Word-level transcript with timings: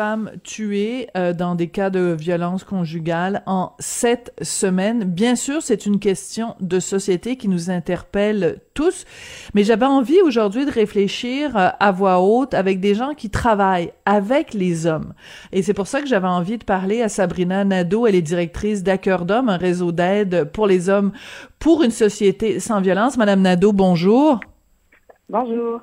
Femmes 0.00 0.30
tuées 0.44 1.08
euh, 1.14 1.34
dans 1.34 1.54
des 1.54 1.68
cas 1.68 1.90
de 1.90 2.16
violence 2.18 2.64
conjugale 2.64 3.42
en 3.44 3.72
sept 3.80 4.32
semaines. 4.40 5.04
Bien 5.04 5.36
sûr, 5.36 5.60
c'est 5.60 5.84
une 5.84 5.98
question 5.98 6.54
de 6.58 6.80
société 6.80 7.36
qui 7.36 7.48
nous 7.48 7.68
interpelle 7.68 8.60
tous, 8.72 9.04
mais 9.52 9.62
j'avais 9.62 9.84
envie 9.84 10.22
aujourd'hui 10.22 10.64
de 10.64 10.70
réfléchir 10.70 11.54
euh, 11.54 11.68
à 11.78 11.92
voix 11.92 12.22
haute 12.22 12.54
avec 12.54 12.80
des 12.80 12.94
gens 12.94 13.12
qui 13.12 13.28
travaillent 13.28 13.92
avec 14.06 14.54
les 14.54 14.86
hommes. 14.86 15.12
Et 15.52 15.62
c'est 15.62 15.74
pour 15.74 15.86
ça 15.86 16.00
que 16.00 16.08
j'avais 16.08 16.28
envie 16.28 16.56
de 16.56 16.64
parler 16.64 17.02
à 17.02 17.10
Sabrina 17.10 17.62
Nadeau. 17.66 18.06
Elle 18.06 18.14
est 18.14 18.22
directrice 18.22 18.82
d'Acœur 18.82 19.26
d'Hommes, 19.26 19.50
un 19.50 19.58
réseau 19.58 19.92
d'aide 19.92 20.44
pour 20.44 20.66
les 20.66 20.88
hommes 20.88 21.12
pour 21.58 21.82
une 21.82 21.90
société 21.90 22.58
sans 22.58 22.80
violence. 22.80 23.18
Madame 23.18 23.42
Nadeau, 23.42 23.74
bonjour. 23.74 24.40
Bonjour. 25.28 25.82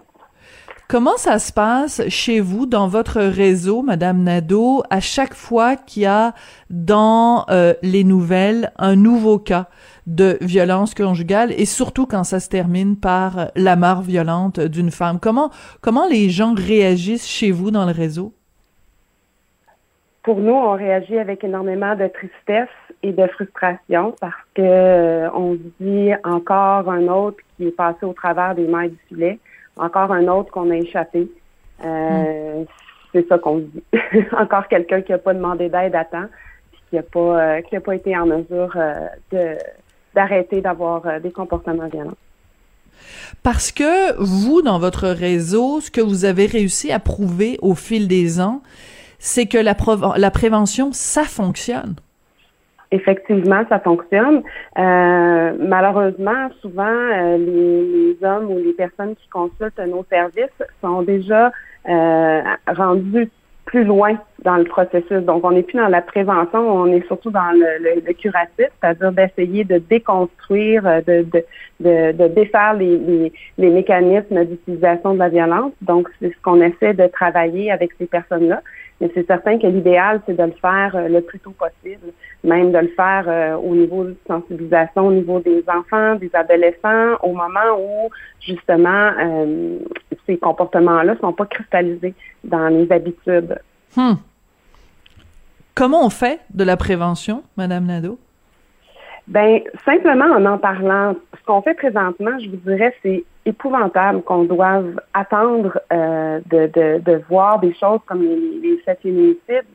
Comment 0.90 1.18
ça 1.18 1.38
se 1.38 1.52
passe 1.52 2.08
chez 2.08 2.40
vous, 2.40 2.66
dans 2.66 2.88
votre 2.88 3.20
réseau, 3.20 3.82
Madame 3.82 4.23
Nadeau, 4.23 4.84
à 4.90 5.02
chaque 5.02 5.34
fois 5.34 5.76
qu'il 5.76 6.04
y 6.04 6.05
a 6.05 6.34
dans 6.70 7.45
euh, 7.50 7.73
les 7.84 8.05
nouvelles 8.05 8.72
un 8.78 8.95
nouveau 8.95 9.38
cas 9.38 9.68
de 10.05 10.38
violence 10.40 10.95
conjugale 10.95 11.52
et 11.52 11.66
surtout 11.66 12.05
quand 12.05 12.23
ça 12.23 12.40
se 12.40 12.48
termine 12.48 12.95
par 12.95 13.52
la 13.58 13.76
mort 13.76 14.02
violente 14.02 14.62
d'une 14.62 14.90
femme? 14.90 15.20
Comment, 15.20 15.52
comment 15.81 16.08
les 16.08 16.30
gens 16.30 16.54
réagissent 16.54 17.28
chez 17.28 17.52
vous 17.52 17.70
dans 17.70 17.86
le 17.86 17.92
réseau? 17.92 18.31
Pour 20.23 20.38
nous, 20.38 20.54
on 20.54 20.72
réagit 20.72 21.17
avec 21.17 21.44
énormément 21.44 21.98
de 21.98 22.08
tristesse 22.08 22.70
et 23.04 23.12
de 23.12 23.28
frustration 23.28 24.16
parce 24.22 24.34
que 24.56 24.62
euh, 24.62 25.30
on 25.31 25.58
dit 25.81 26.12
encore 26.23 26.90
un 26.90 27.09
autre 27.09 27.40
qui 27.58 27.67
est 27.67 27.76
passé 27.76 28.06
au 28.06 28.14
travers 28.14 28.56
des 28.56 28.67
mailles 28.67 28.92
du 28.92 29.00
filet 29.09 29.38
encore 29.80 30.11
un 30.11 30.28
autre 30.28 30.52
qu'on 30.52 30.70
a 30.72 30.75
échappé. 30.75 31.30
Euh, 31.83 32.64
c'est 33.14 33.28
ça 33.28 33.38
qu'on 33.38 33.59
dit. 33.59 33.83
encore 34.38 34.67
quelqu'un 34.67 35.02
qui 35.02 35.11
n'a 35.11 35.17
pas 35.17 35.33
demandé 35.33 35.70
d'aide 35.70 35.95
à 35.95 36.06
temps, 36.06 36.28
puis 36.72 36.81
qui 36.89 36.95
n'a 36.95 37.03
pas, 37.03 37.20
euh, 37.20 37.61
qui 37.61 37.80
pas 37.80 37.95
été 37.95 38.17
en 38.17 38.25
mesure 38.25 38.73
euh, 38.75 39.08
de 39.31 39.58
d'arrêter 40.16 40.61
d'avoir 40.61 41.20
des 41.22 41.30
comportements 41.30 41.88
violents. 41.88 42.17
Parce 43.44 43.72
que 43.72 44.20
vous, 44.20 44.64
dans 44.64 44.80
votre 44.80 45.09
réseau, 45.09 45.80
ce 45.80 45.92
que 45.92 46.02
vous 46.02 46.25
avez 46.25 46.48
réussi 46.48 46.92
à 46.92 46.98
prouver 46.98 47.59
au 47.61 47.75
fil 47.75 48.08
des 48.08 48.42
ans, 48.42 48.64
c'est 49.20 49.45
que 49.45 49.59
la 49.59 50.31
prévention, 50.31 50.92
ça 50.92 51.23
fonctionne 51.23 51.94
effectivement, 52.91 53.63
ça 53.69 53.80
fonctionne. 53.80 54.43
Euh, 54.77 55.53
malheureusement, 55.59 56.49
souvent, 56.61 56.83
euh, 56.85 57.38
les, 57.38 58.17
hommes 58.25 58.52
ou 58.52 58.57
les 58.57 58.73
personnes 58.73 59.16
qui 59.16 59.27
consultent 59.30 59.80
nos 59.80 60.05
services 60.09 60.63
sont 60.81 61.02
déjà 61.03 61.52
euh, 61.88 62.41
rendus 62.67 63.30
plus 63.65 63.83
loin 63.83 64.17
dans 64.43 64.55
le 64.55 64.63
processus. 64.63 65.23
Donc, 65.23 65.43
on 65.43 65.52
n'est 65.52 65.63
plus 65.63 65.77
dans 65.77 65.89
la 65.89 66.02
prévention, 66.02 66.59
on 66.59 66.85
est 66.88 67.05
surtout 67.08 67.31
dans 67.31 67.52
le, 67.52 68.02
le, 68.05 68.13
curatif, 68.13 68.67
c'est-à-dire 68.81 69.11
d'essayer 69.11 69.65
de 69.65 69.77
déconstruire, 69.77 70.83
de, 70.83 71.23
de, 71.23 71.43
de, 71.81 72.11
de 72.13 72.27
défaire 72.30 72.75
les, 72.75 72.97
les, 72.97 73.33
les 73.58 73.69
mécanismes 73.69 74.45
d'utilisation 74.45 75.15
de 75.15 75.19
la 75.19 75.27
violence. 75.27 75.73
Donc, 75.81 76.08
c'est 76.21 76.30
ce 76.30 76.41
qu'on 76.41 76.61
essaie 76.61 76.93
de 76.93 77.08
travailler 77.08 77.69
avec 77.69 77.91
ces 77.99 78.05
personnes-là. 78.05 78.61
Mais 79.00 79.12
c'est 79.14 79.28
certain 79.28 79.59
que 79.59 79.67
l'idéal, 79.67 80.22
c'est 80.26 80.36
de 80.36 80.44
le 80.44 80.53
faire 80.53 80.95
euh, 80.95 81.08
le 81.08 81.22
plus 81.22 81.40
tôt 81.40 81.52
possible, 81.52 82.14
même 82.44 82.72
de 82.72 82.80
le 82.80 82.88
faire 82.90 83.26
euh, 83.28 83.56
au 83.56 83.76
niveau 83.76 84.04
de 84.06 84.16
sensibilisation, 84.28 85.08
au 85.08 85.12
niveau 85.12 85.39
des 85.39 85.64
enfants, 85.67 86.16
des 86.16 86.31
adolescents, 86.34 87.16
au 87.22 87.34
moment 87.34 87.78
où 87.80 88.09
justement 88.42 89.12
euh, 89.20 89.78
ces 90.26 90.38
comportements-là 90.38 91.14
ne 91.14 91.20
sont 91.20 91.34
pas 91.34 91.45
cristallisés 91.45 92.16
dans 92.44 92.70
les 92.70 92.92
habitudes. 92.92 93.60
Hmm. 93.95 94.16
Comment 95.76 96.04
on 96.04 96.10
fait 96.10 96.39
de 96.54 96.64
la 96.64 96.76
prévention, 96.76 97.44
Madame 97.55 97.86
Nadeau? 97.86 98.17
Ben 99.27 99.61
simplement 99.83 100.26
en 100.26 100.45
en 100.45 100.58
parlant. 100.58 101.15
Ce 101.38 101.45
qu'on 101.45 101.61
fait 101.61 101.73
présentement, 101.73 102.39
je 102.39 102.49
vous 102.49 102.58
dirais, 102.58 102.95
c'est 103.04 103.26
épouvantable 103.45 104.21
qu'on 104.23 104.43
doive 104.43 104.99
attendre 105.14 105.80
euh, 105.92 106.39
de, 106.49 107.21
voir 107.30 107.60
des 107.60 107.73
choses 107.73 107.99
comme 108.05 108.21
les, 108.21 108.60
les 108.61 108.95
féminicides. 109.02 109.65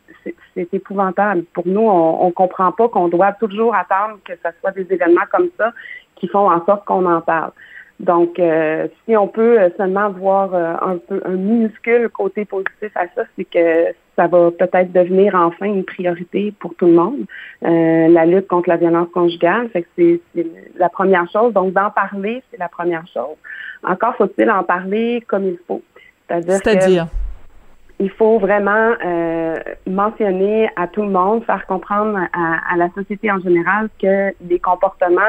C'est 0.55 0.73
épouvantable. 0.73 1.43
Pour 1.53 1.67
nous, 1.67 1.81
on 1.81 2.27
ne 2.27 2.33
comprend 2.33 2.73
pas 2.73 2.89
qu'on 2.89 3.09
doit 3.09 3.33
toujours 3.33 3.75
attendre 3.75 4.19
que 4.25 4.35
ce 4.35 4.49
soit 4.61 4.71
des 4.71 4.87
événements 4.91 5.27
comme 5.31 5.49
ça 5.59 5.73
qui 6.17 6.29
font 6.29 6.51
en 6.51 6.65
sorte 6.65 6.85
qu'on 6.85 7.05
en 7.07 7.21
parle. 7.21 7.51
Donc, 8.03 8.41
euh, 8.41 8.89
si 9.05 9.17
on 9.17 9.29
peut 9.29 9.59
seulement 9.77 10.11
voir 10.11 10.53
euh, 10.55 10.75
un 10.83 10.99
peu 10.99 11.23
un 11.25 11.37
minuscule 11.37 12.09
côté 12.09 12.45
positif 12.45 12.91
à 12.97 13.07
ça, 13.15 13.23
c'est 13.37 13.45
que 13.45 13.95
ça 14.17 14.27
va 14.27 14.51
peut-être 14.51 14.93
devenir 14.93 15.37
enfin 15.37 15.67
une 15.67 15.85
priorité 15.85 16.53
pour 16.59 16.75
tout 16.75 16.87
le 16.87 16.95
monde, 16.95 17.25
euh, 17.65 18.09
la 18.09 18.27
lutte 18.27 18.49
contre 18.49 18.69
la 18.69 18.77
violence 18.77 19.09
conjugale. 19.15 19.69
Fait 19.69 19.83
que 19.83 19.89
c'est, 19.97 20.47
la 20.77 20.89
première 20.89 21.31
chose. 21.31 21.53
Donc, 21.53 21.73
d'en 21.73 21.91
parler, 21.91 22.43
c'est 22.51 22.59
la 22.59 22.69
première 22.69 23.07
chose. 23.07 23.37
Encore 23.85 24.17
faut-il 24.17 24.51
en 24.51 24.65
parler 24.65 25.23
comme 25.29 25.47
il 25.47 25.59
faut. 25.67 25.83
C'est-à-dire? 26.29 27.07
il 28.03 28.11
faut 28.11 28.39
vraiment 28.39 28.95
euh, 29.05 29.57
mentionner 29.87 30.69
à 30.75 30.89
tout 30.89 31.03
le 31.03 31.11
monde, 31.11 31.45
faire 31.45 31.65
comprendre 31.67 32.19
à, 32.33 32.77
la 32.77 32.91
société 32.91 33.31
en 33.31 33.39
général 33.39 33.89
que 34.01 34.33
les 34.45 34.59
comportements 34.59 35.21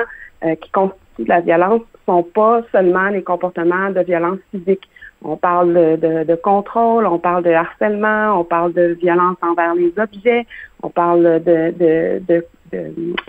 euh, 0.44 0.56
qui 0.56 0.72
constituent 1.14 1.30
la 1.30 1.42
violence 1.42 1.82
sont 2.06 2.24
pas 2.24 2.62
seulement 2.72 3.10
les 3.10 3.24
comportements 3.24 3.90
de 3.90 4.02
violence 4.02 4.40
physique. 4.52 4.90
On 5.24 5.38
parle 5.38 5.74
de, 5.74 6.24
de, 6.26 6.36
contrôle, 6.36 7.06
on 7.06 7.18
parle 7.18 7.44
de 7.44 7.52
harcèlement, 7.52 8.38
on 8.40 8.44
parle 8.44 8.74
de 8.74 8.98
violence 9.02 9.38
envers 9.42 9.74
les 9.74 9.94
objets, 9.98 10.46
on 10.82 10.90
parle 10.90 11.42
de, 11.42 11.74
de, 11.80 12.22
de, 12.28 12.46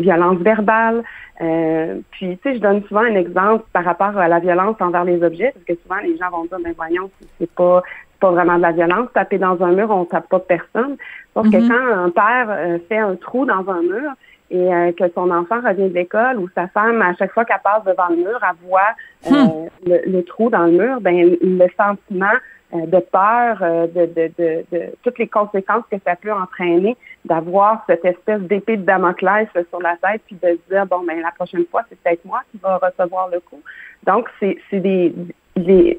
violence 0.00 0.38
verbale. 0.38 1.04
Euh, 1.40 2.00
puis, 2.10 2.36
tu 2.38 2.42
sais, 2.42 2.56
je 2.56 2.60
donne 2.60 2.82
souvent 2.84 3.02
un 3.02 3.14
exemple 3.14 3.64
par 3.72 3.84
rapport 3.84 4.16
à 4.16 4.26
la 4.26 4.40
violence 4.40 4.76
envers 4.80 5.04
les 5.04 5.22
objets, 5.22 5.52
parce 5.52 5.64
que 5.66 5.74
souvent 5.82 6.00
les 6.02 6.16
gens 6.16 6.30
vont 6.30 6.44
dire, 6.44 6.58
ben 6.64 6.72
voyons, 6.76 7.10
c'est 7.38 7.50
pas 7.50 7.82
pas 8.20 8.30
vraiment 8.30 8.56
de 8.56 8.62
la 8.62 8.72
violence. 8.72 9.08
Taper 9.12 9.38
dans 9.38 9.62
un 9.62 9.72
mur, 9.72 9.90
on 9.90 10.04
tape 10.06 10.28
pas 10.28 10.40
personne. 10.40 10.96
Sauf 11.34 11.50
que 11.50 11.56
mm-hmm. 11.56 11.68
quand 11.68 12.04
un 12.04 12.10
père 12.10 12.46
euh, 12.48 12.78
fait 12.88 12.98
un 12.98 13.16
trou 13.16 13.44
dans 13.44 13.68
un 13.68 13.82
mur, 13.82 14.12
et 14.54 14.72
euh, 14.72 14.92
que 14.92 15.04
son 15.14 15.30
enfant 15.32 15.60
revient 15.60 15.88
de 15.88 15.94
l'école 15.94 16.38
ou 16.38 16.48
sa 16.54 16.68
femme, 16.68 17.02
à 17.02 17.12
chaque 17.16 17.32
fois 17.32 17.44
qu'elle 17.44 17.60
passe 17.64 17.82
devant 17.84 18.08
le 18.08 18.16
mur, 18.16 18.38
elle 18.40 18.68
voit 18.68 18.94
euh, 19.26 19.66
hmm. 19.84 20.10
le, 20.12 20.22
trou 20.22 20.48
dans 20.48 20.66
le 20.66 20.72
mur, 20.72 21.00
ben 21.00 21.36
le 21.42 21.66
sentiment 21.76 22.36
euh, 22.72 22.86
de 22.86 23.00
peur, 23.00 23.58
de, 23.60 24.06
de, 24.06 24.30
de, 24.38 24.64
de, 24.70 24.82
toutes 25.02 25.18
les 25.18 25.26
conséquences 25.26 25.82
que 25.90 25.96
ça 26.06 26.14
peut 26.14 26.32
entraîner, 26.32 26.96
d'avoir 27.24 27.82
cette 27.88 28.04
espèce 28.04 28.42
d'épée 28.42 28.76
de 28.76 28.84
Damoclès 28.84 29.48
sur 29.70 29.80
la 29.82 29.96
tête, 29.96 30.22
puis 30.26 30.36
de 30.40 30.50
se 30.50 30.72
dire 30.72 30.86
bon 30.86 31.04
ben 31.04 31.20
la 31.20 31.32
prochaine 31.32 31.64
fois 31.68 31.82
c'est 31.88 31.98
peut-être 32.00 32.24
moi 32.24 32.40
qui 32.52 32.58
va 32.58 32.76
recevoir 32.76 33.28
le 33.30 33.40
coup. 33.40 33.60
Donc 34.06 34.28
c'est 34.38 34.56
des 34.80 35.12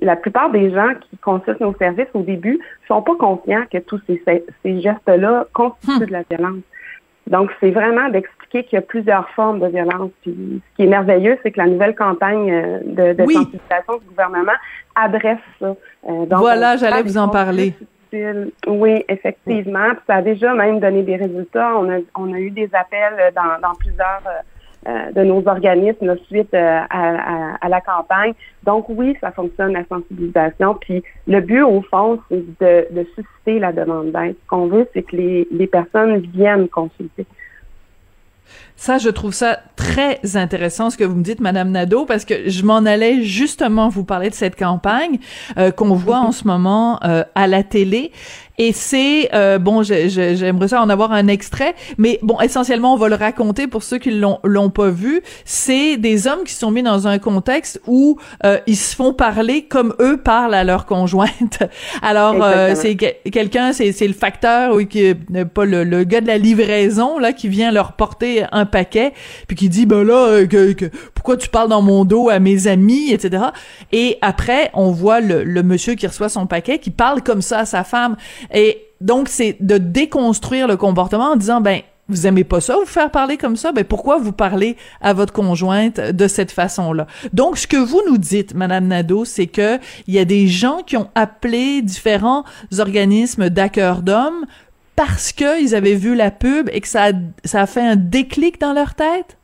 la 0.01 0.15
plupart 0.15 0.49
des 0.51 0.69
gens 0.71 0.93
qui 1.09 1.17
consultent 1.17 1.61
nos 1.61 1.75
services 1.75 2.09
au 2.13 2.21
début 2.21 2.59
sont 2.89 3.01
pas 3.01 3.15
conscients 3.15 3.63
que 3.71 3.77
tous 3.77 4.01
ces, 4.05 4.21
ces 4.63 4.81
gestes-là 4.81 5.47
constituent 5.53 6.03
hmm. 6.03 6.05
de 6.05 6.11
la 6.11 6.23
violence. 6.29 6.61
Donc, 7.27 7.51
c'est 7.59 7.71
vraiment 7.71 8.09
d'expliquer 8.09 8.63
qu'il 8.63 8.75
y 8.75 8.79
a 8.79 8.81
plusieurs 8.81 9.27
formes 9.31 9.59
de 9.59 9.67
violence. 9.67 10.11
Puis, 10.21 10.61
ce 10.71 10.75
qui 10.75 10.83
est 10.83 10.89
merveilleux, 10.89 11.37
c'est 11.41 11.51
que 11.51 11.59
la 11.59 11.67
nouvelle 11.67 11.95
campagne 11.95 12.51
euh, 12.51 12.79
de, 12.83 13.13
de 13.13 13.31
sensibilisation 13.31 13.97
du 13.99 14.05
gouvernement 14.09 14.53
adresse 14.95 15.39
ça. 15.59 15.75
Euh, 16.07 16.25
voilà, 16.29 16.77
j'allais 16.77 17.03
vous 17.03 17.17
en 17.17 17.29
parler. 17.29 17.73
Oui, 18.67 19.03
effectivement. 19.09 19.89
Puis 19.91 20.03
ça 20.07 20.15
a 20.15 20.21
déjà 20.21 20.53
même 20.53 20.79
donné 20.79 21.03
des 21.03 21.15
résultats. 21.15 21.73
On 21.77 21.89
a, 21.91 21.97
on 22.15 22.33
a 22.33 22.39
eu 22.39 22.51
des 22.51 22.69
appels 22.73 23.33
dans, 23.35 23.59
dans 23.61 23.75
plusieurs 23.75 24.21
euh, 24.25 24.29
euh, 24.29 24.41
de 24.85 25.23
nos 25.23 25.47
organismes 25.47 26.15
suite 26.27 26.53
euh, 26.53 26.79
à, 26.89 27.67
la 27.67 27.81
campagne. 27.81 28.33
Donc 28.63 28.85
oui, 28.89 29.15
ça 29.21 29.31
fonctionne 29.31 29.73
la 29.73 29.85
sensibilisation. 29.85 30.75
Puis 30.75 31.03
le 31.27 31.41
but 31.41 31.63
au 31.63 31.81
fond, 31.81 32.19
c'est 32.29 32.43
de, 32.61 32.87
de 32.91 33.05
susciter 33.15 33.59
la 33.59 33.71
demande 33.71 34.11
d'aide. 34.11 34.35
Ce 34.43 34.47
qu'on 34.47 34.67
veut, 34.67 34.87
c'est 34.93 35.03
que 35.03 35.15
les, 35.15 35.47
les 35.51 35.67
personnes 35.67 36.17
viennent 36.17 36.67
consulter. 36.67 37.25
Ça, 38.75 38.97
je 38.97 39.09
trouve 39.09 39.33
ça 39.33 39.59
très 39.75 40.35
intéressant 40.35 40.89
ce 40.89 40.97
que 40.97 41.03
vous 41.03 41.15
me 41.15 41.23
dites, 41.23 41.39
Madame 41.39 41.71
Nadeau, 41.71 42.05
parce 42.05 42.25
que 42.25 42.49
je 42.49 42.63
m'en 42.63 42.85
allais 42.85 43.23
justement 43.23 43.89
vous 43.89 44.03
parler 44.03 44.29
de 44.29 44.35
cette 44.35 44.57
campagne 44.57 45.17
euh, 45.57 45.71
qu'on 45.71 45.95
voit 45.95 46.19
en 46.19 46.31
ce 46.31 46.45
moment 46.45 46.99
à 46.99 47.47
la 47.47 47.63
télé. 47.63 48.11
Et 48.57 48.71
c'est 48.73 49.29
euh, 49.33 49.59
bon, 49.59 49.83
j'aimerais 49.83 50.67
ça 50.67 50.81
en 50.81 50.89
avoir 50.89 51.11
un 51.11 51.27
extrait, 51.27 51.75
mais 51.97 52.19
bon, 52.21 52.39
essentiellement, 52.39 52.93
on 52.93 52.97
va 52.97 53.09
le 53.09 53.15
raconter 53.15 53.67
pour 53.67 53.83
ceux 53.83 53.97
qui 53.97 54.11
l'ont 54.11 54.39
l'ont 54.43 54.69
pas 54.69 54.89
vu. 54.89 55.21
C'est 55.43 55.97
des 55.97 56.27
hommes 56.27 56.43
qui 56.45 56.53
sont 56.53 56.71
mis 56.71 56.83
dans 56.83 57.07
un 57.07 57.19
contexte 57.19 57.81
où 57.85 58.17
euh, 58.45 58.59
ils 58.67 58.77
se 58.77 58.95
font 58.95 59.13
parler 59.13 59.63
comme 59.63 59.93
eux 59.99 60.17
parlent 60.17 60.53
à 60.53 60.63
leur 60.63 60.85
conjointe. 60.85 61.63
Alors, 62.01 62.41
euh, 62.41 62.75
c'est 62.75 62.95
quelqu'un, 62.95 63.73
c'est 63.73 63.91
c'est 63.91 64.07
le 64.07 64.13
facteur, 64.13 64.73
oui, 64.75 64.87
qui 64.87 65.13
pas 65.53 65.65
le, 65.65 65.83
le, 65.83 66.03
gars 66.03 66.21
de 66.21 66.27
la 66.27 66.37
livraison 66.37 67.19
là 67.19 67.33
qui 67.33 67.49
vient 67.49 67.71
leur 67.71 67.93
porter 67.93 68.45
un 68.51 68.65
paquet, 68.65 69.13
puis 69.47 69.57
qui 69.57 69.69
dit 69.69 69.85
ben 69.85 70.03
là 70.03 70.45
que, 70.45 70.73
que, 70.73 70.85
pourquoi 71.25 71.37
tu 71.37 71.49
parles 71.49 71.69
dans 71.69 71.81
mon 71.81 72.05
dos 72.05 72.29
à 72.29 72.37
mes 72.37 72.67
amis 72.67 73.11
etc 73.11 73.45
et 73.91 74.19
après 74.21 74.69
on 74.75 74.91
voit 74.91 75.21
le, 75.21 75.43
le 75.43 75.63
monsieur 75.63 75.95
qui 75.95 76.05
reçoit 76.05 76.29
son 76.29 76.45
paquet 76.45 76.77
qui 76.77 76.91
parle 76.91 77.23
comme 77.23 77.41
ça 77.41 77.57
à 77.57 77.65
sa 77.65 77.83
femme. 77.83 78.15
Et 78.53 78.85
donc 79.01 79.27
c'est 79.27 79.57
de 79.59 79.79
déconstruire 79.79 80.67
le 80.67 80.77
comportement 80.77 81.31
en 81.31 81.35
disant 81.35 81.61
ben 81.61 81.81
vous 82.09 82.27
aimez 82.27 82.43
pas 82.43 82.61
ça 82.61 82.75
vous 82.75 82.85
faire 82.85 83.09
parler 83.09 83.37
comme 83.37 83.55
ça 83.55 83.71
ben 83.71 83.83
pourquoi 83.83 84.19
vous 84.19 84.33
parlez 84.33 84.77
à 85.01 85.13
votre 85.13 85.33
conjointe 85.33 85.99
de 85.99 86.27
cette 86.27 86.51
façon-là? 86.51 87.07
Donc 87.33 87.57
ce 87.57 87.65
que 87.65 87.77
vous 87.77 88.03
nous 88.07 88.19
dites 88.19 88.53
madame 88.53 88.85
Nadeau 88.85 89.25
c'est 89.25 89.47
que 89.47 89.79
il 90.05 90.13
y 90.13 90.19
a 90.19 90.25
des 90.25 90.47
gens 90.47 90.83
qui 90.85 90.95
ont 90.95 91.09
appelé 91.15 91.81
différents 91.81 92.43
organismes 92.77 93.49
d'accueil 93.49 94.03
d'hommes 94.03 94.45
parce 94.95 95.31
que 95.31 95.59
ils 95.59 95.73
avaient 95.73 95.95
vu 95.95 96.13
la 96.13 96.29
pub 96.29 96.69
et 96.71 96.81
que 96.81 96.87
ça 96.87 97.07
ça 97.43 97.61
a 97.61 97.65
fait 97.65 97.81
un 97.81 97.95
déclic 97.95 98.61
dans 98.61 98.73
leur 98.73 98.93
tête? 98.93 99.37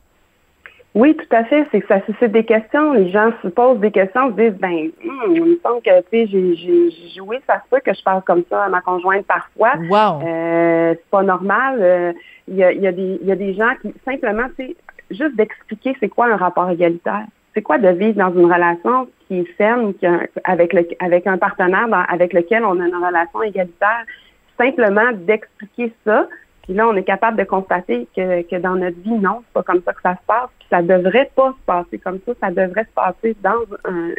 Oui, 0.93 1.15
tout 1.15 1.35
à 1.35 1.45
fait. 1.45 1.65
C'est 1.71 1.81
que 1.81 1.87
ça 1.87 2.01
suscite 2.05 2.31
des 2.31 2.43
questions. 2.43 2.93
Les 2.93 3.11
gens 3.11 3.31
se 3.41 3.47
posent 3.47 3.79
des 3.79 3.91
questions, 3.91 4.29
se 4.29 4.33
disent, 4.33 4.59
ben, 4.59 4.89
hmm, 5.03 5.35
il 5.35 5.43
me 5.43 5.59
semble 5.63 5.81
que, 5.81 6.01
tu 6.01 6.07
sais, 6.11 6.27
j'ai 6.27 6.91
joué, 7.15 7.39
ça 7.47 7.61
se 7.63 7.69
peut 7.69 7.79
que 7.79 7.93
je 7.93 8.03
parle 8.03 8.21
comme 8.23 8.43
ça 8.49 8.65
à 8.65 8.69
ma 8.69 8.81
conjointe 8.81 9.25
parfois. 9.25 9.73
Wow. 9.89 10.27
Euh, 10.27 10.93
c'est 10.95 11.09
pas 11.09 11.23
normal. 11.23 11.77
Euh, 11.79 12.13
il 12.47 12.55
y, 12.55 12.63
a, 12.63 12.73
y, 12.73 12.87
a 12.87 12.91
des, 12.91 13.19
y 13.23 13.31
a 13.31 13.35
des 13.35 13.53
gens 13.53 13.73
qui, 13.81 13.93
simplement, 14.03 14.47
tu 14.57 14.75
juste 15.11 15.35
d'expliquer 15.35 15.95
c'est 15.99 16.09
quoi 16.09 16.27
un 16.27 16.37
rapport 16.37 16.69
égalitaire. 16.69 17.25
C'est 17.53 17.61
quoi 17.61 17.77
de 17.77 17.89
vivre 17.89 18.17
dans 18.17 18.33
une 18.33 18.51
relation 18.51 19.07
qui 19.27 19.39
est 19.39 19.53
ferme, 19.57 19.93
qui 19.93 20.05
avec, 20.43 20.73
le, 20.73 20.87
avec 20.99 21.27
un 21.27 21.37
partenaire 21.37 21.87
avec 22.09 22.33
lequel 22.33 22.63
on 22.63 22.79
a 22.79 22.87
une 22.87 22.95
relation 22.95 23.43
égalitaire? 23.43 24.05
Simplement 24.57 25.11
d'expliquer 25.13 25.93
ça, 26.05 26.27
puis 26.63 26.73
là, 26.73 26.87
on 26.87 26.95
est 26.95 27.03
capable 27.03 27.37
de 27.37 27.43
constater 27.43 28.07
que, 28.15 28.43
que 28.43 28.55
dans 28.57 28.75
notre 28.75 28.99
vie, 28.99 29.11
non, 29.11 29.41
c'est 29.45 29.53
pas 29.53 29.63
comme 29.63 29.81
ça 29.83 29.93
que 29.93 30.01
ça 30.01 30.13
se 30.13 30.25
passe. 30.27 30.49
Puis 30.59 30.67
ça 30.69 30.81
devrait 30.81 31.31
pas 31.35 31.49
se 31.49 31.65
passer 31.65 31.97
comme 31.97 32.19
ça. 32.25 32.33
Ça 32.39 32.51
devrait 32.51 32.83
se 32.83 32.93
passer 32.93 33.35
dans 33.41 33.65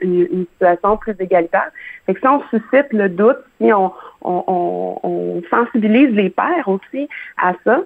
une, 0.02 0.46
situation 0.52 0.96
plus 0.96 1.14
égalitaire. 1.20 1.70
Fait 2.06 2.14
que 2.14 2.20
si 2.20 2.26
on 2.26 2.42
suscite 2.50 2.92
le 2.92 3.08
doute, 3.08 3.38
si 3.60 3.70
on, 3.72 3.92
sensibilise 5.50 6.14
les 6.14 6.30
pères 6.30 6.68
aussi 6.68 7.08
à 7.40 7.52
ça, 7.64 7.80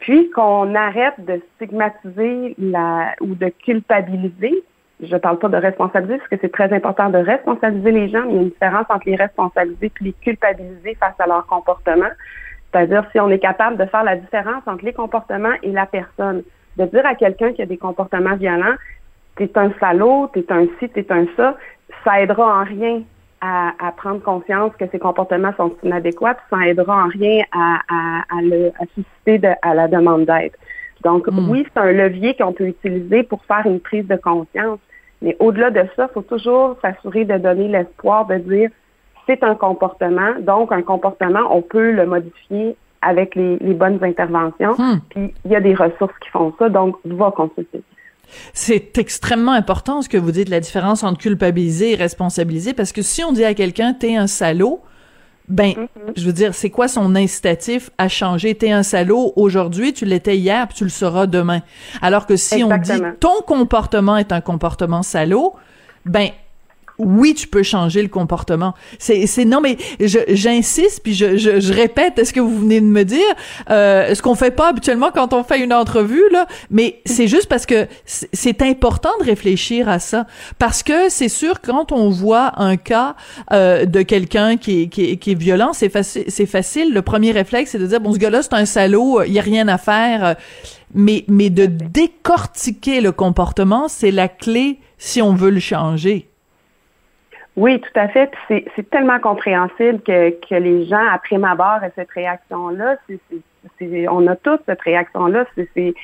puis 0.00 0.30
qu'on 0.30 0.74
arrête 0.74 1.14
de 1.18 1.40
stigmatiser 1.56 2.54
la 2.58 3.14
ou 3.20 3.34
de 3.34 3.48
culpabiliser. 3.48 4.62
Je 5.00 5.14
ne 5.14 5.18
parle 5.18 5.38
pas 5.38 5.48
de 5.48 5.56
responsabiliser 5.56 6.18
parce 6.18 6.30
que 6.30 6.36
c'est 6.40 6.52
très 6.52 6.72
important 6.72 7.08
de 7.08 7.18
responsabiliser 7.18 7.92
les 7.92 8.08
gens, 8.08 8.24
mais 8.26 8.32
il 8.32 8.36
y 8.36 8.38
a 8.38 8.42
une 8.42 8.48
différence 8.48 8.86
entre 8.88 9.06
les 9.06 9.16
responsabiliser 9.16 9.86
et 9.86 10.04
les 10.04 10.12
culpabiliser 10.12 10.94
face 10.96 11.14
à 11.18 11.26
leur 11.26 11.46
comportement. 11.46 12.10
C'est-à-dire 12.70 13.04
si 13.12 13.20
on 13.20 13.30
est 13.30 13.38
capable 13.38 13.76
de 13.76 13.86
faire 13.86 14.04
la 14.04 14.16
différence 14.16 14.62
entre 14.66 14.84
les 14.84 14.92
comportements 14.92 15.54
et 15.62 15.70
la 15.70 15.86
personne. 15.86 16.42
De 16.76 16.84
dire 16.84 17.04
à 17.06 17.14
quelqu'un 17.14 17.52
qui 17.52 17.62
a 17.62 17.66
des 17.66 17.78
comportements 17.78 18.36
violents, 18.36 18.76
t'es 19.36 19.50
un 19.56 19.70
salaud, 19.80 20.28
t'es 20.32 20.44
un 20.50 20.66
ci, 20.78 20.88
t'es 20.88 21.06
un 21.10 21.26
ça, 21.36 21.56
ça 22.04 22.20
aidera 22.20 22.60
en 22.60 22.64
rien 22.64 23.02
à, 23.40 23.72
à, 23.78 23.92
prendre 23.92 24.20
conscience 24.20 24.72
que 24.78 24.84
ces 24.90 24.98
comportements 24.98 25.52
sont 25.56 25.74
inadéquats, 25.82 26.36
ça 26.50 26.66
aidera 26.66 27.04
en 27.04 27.08
rien 27.08 27.44
à, 27.52 27.80
à, 27.88 28.42
le, 28.42 28.72
susciter 28.94 29.38
de, 29.38 29.50
à 29.62 29.74
la 29.74 29.88
demande 29.88 30.26
d'aide. 30.26 30.52
Donc 31.04 31.28
hmm. 31.28 31.50
oui, 31.50 31.66
c'est 31.72 31.80
un 31.80 31.92
levier 31.92 32.34
qu'on 32.34 32.52
peut 32.52 32.66
utiliser 32.66 33.22
pour 33.22 33.44
faire 33.44 33.64
une 33.66 33.80
prise 33.80 34.06
de 34.06 34.16
conscience, 34.16 34.80
mais 35.22 35.36
au-delà 35.38 35.70
de 35.70 35.84
ça, 35.96 36.08
il 36.10 36.14
faut 36.14 36.22
toujours 36.22 36.76
s'assurer 36.82 37.24
de 37.24 37.38
donner 37.38 37.68
l'espoir 37.68 38.26
de 38.26 38.36
dire 38.36 38.70
c'est 39.28 39.44
un 39.44 39.54
comportement. 39.54 40.34
Donc, 40.40 40.72
un 40.72 40.82
comportement, 40.82 41.54
on 41.54 41.62
peut 41.62 41.92
le 41.92 42.06
modifier 42.06 42.76
avec 43.02 43.34
les, 43.34 43.58
bonnes 43.74 44.02
interventions. 44.02 44.74
Hmm. 44.76 45.00
Puis, 45.10 45.34
il 45.44 45.50
y 45.52 45.56
a 45.56 45.60
des 45.60 45.74
ressources 45.74 46.14
qui 46.20 46.30
font 46.30 46.52
ça. 46.58 46.68
Donc, 46.68 46.96
va 47.04 47.30
consulter. 47.30 47.82
C'est 48.52 48.98
extrêmement 48.98 49.52
important 49.52 50.02
ce 50.02 50.08
que 50.08 50.18
vous 50.18 50.32
dites, 50.32 50.48
la 50.48 50.60
différence 50.60 51.04
entre 51.04 51.18
culpabiliser 51.18 51.92
et 51.92 51.94
responsabiliser, 51.94 52.74
parce 52.74 52.92
que 52.92 53.00
si 53.00 53.24
on 53.24 53.32
dit 53.32 53.44
à 53.44 53.54
quelqu'un 53.54 53.94
t'es 53.94 54.16
un 54.16 54.26
salaud, 54.26 54.80
ben, 55.48 55.70
mm-hmm. 55.70 56.12
je 56.14 56.26
veux 56.26 56.34
dire, 56.34 56.54
c'est 56.54 56.68
quoi 56.68 56.88
son 56.88 57.14
incitatif 57.14 57.88
à 57.96 58.08
changer? 58.08 58.54
T'es 58.54 58.70
un 58.70 58.82
salaud 58.82 59.32
aujourd'hui, 59.36 59.94
tu 59.94 60.04
l'étais 60.04 60.36
hier, 60.36 60.68
puis 60.68 60.76
tu 60.76 60.84
le 60.84 60.90
seras 60.90 61.26
demain. 61.26 61.60
Alors 62.02 62.26
que 62.26 62.36
si 62.36 62.62
on 62.62 62.76
dit 62.76 63.00
ton 63.18 63.40
comportement 63.46 64.18
est 64.18 64.30
un 64.30 64.42
comportement 64.42 65.02
salaud, 65.02 65.54
ben, 66.04 66.28
oui, 66.98 67.34
tu 67.34 67.46
peux 67.46 67.62
changer 67.62 68.02
le 68.02 68.08
comportement. 68.08 68.74
C'est, 68.98 69.26
c'est 69.26 69.44
non, 69.44 69.60
mais 69.60 69.76
j'insiste 70.00 71.00
puis 71.02 71.14
je, 71.14 71.36
je, 71.36 71.60
je, 71.60 71.72
répète 71.72 72.24
ce 72.24 72.32
que 72.32 72.40
vous 72.40 72.58
venez 72.58 72.80
de 72.80 72.86
me 72.86 73.04
dire, 73.04 73.20
euh, 73.70 74.14
ce 74.14 74.22
qu'on 74.22 74.34
fait 74.34 74.50
pas 74.50 74.68
habituellement 74.68 75.10
quand 75.14 75.32
on 75.32 75.44
fait 75.44 75.60
une 75.60 75.72
entrevue 75.72 76.24
là, 76.32 76.46
mais 76.70 77.00
c'est 77.06 77.28
juste 77.28 77.46
parce 77.46 77.66
que 77.66 77.86
c'est 78.04 78.62
important 78.62 79.10
de 79.20 79.24
réfléchir 79.24 79.88
à 79.88 80.00
ça, 80.00 80.26
parce 80.58 80.82
que 80.82 81.08
c'est 81.08 81.28
sûr 81.28 81.60
quand 81.60 81.92
on 81.92 82.10
voit 82.10 82.60
un 82.60 82.76
cas 82.76 83.14
euh, 83.52 83.84
de 83.84 84.02
quelqu'un 84.02 84.56
qui 84.56 84.88
qui 84.88 85.18
qui 85.18 85.30
est 85.32 85.38
violent, 85.38 85.72
c'est 85.72 85.88
facile, 85.90 86.24
c'est 86.26 86.46
facile. 86.46 86.92
Le 86.92 87.02
premier 87.02 87.30
réflexe, 87.30 87.70
c'est 87.72 87.78
de 87.78 87.86
dire 87.86 88.00
bon, 88.00 88.12
ce 88.12 88.18
gars-là 88.18 88.42
c'est 88.42 88.54
un 88.54 88.66
salaud, 88.66 89.22
il 89.22 89.32
y 89.32 89.38
a 89.38 89.42
rien 89.42 89.68
à 89.68 89.78
faire. 89.78 90.36
Mais 90.94 91.24
mais 91.28 91.50
de 91.50 91.66
décortiquer 91.66 93.00
le 93.00 93.12
comportement, 93.12 93.88
c'est 93.88 94.10
la 94.10 94.26
clé 94.26 94.78
si 94.96 95.22
on 95.22 95.34
veut 95.34 95.50
le 95.50 95.60
changer. 95.60 96.28
Oui, 97.58 97.80
tout 97.80 97.98
à 97.98 98.06
fait. 98.06 98.30
C'est 98.48 98.88
tellement 98.88 99.18
compréhensible 99.18 100.00
que, 100.02 100.30
que 100.30 100.54
les 100.54 100.86
gens, 100.86 101.04
après 101.12 101.38
ma 101.38 101.56
barre, 101.56 101.82
aient 101.82 101.92
cette 101.96 102.10
réaction-là. 102.12 102.96
on 104.10 104.26
a 104.28 104.36
tous 104.36 104.60
cette 104.64 104.80
réaction-là. 104.80 105.44
C'est 105.74 105.94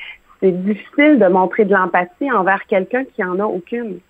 difficile 0.42 1.20
de 1.20 1.28
montrer 1.28 1.64
de 1.64 1.72
l'empathie 1.72 2.30
envers 2.32 2.66
quelqu'un 2.66 3.04
qui 3.04 3.22
en 3.22 3.38
a 3.38 3.44
aucune. 3.44 4.00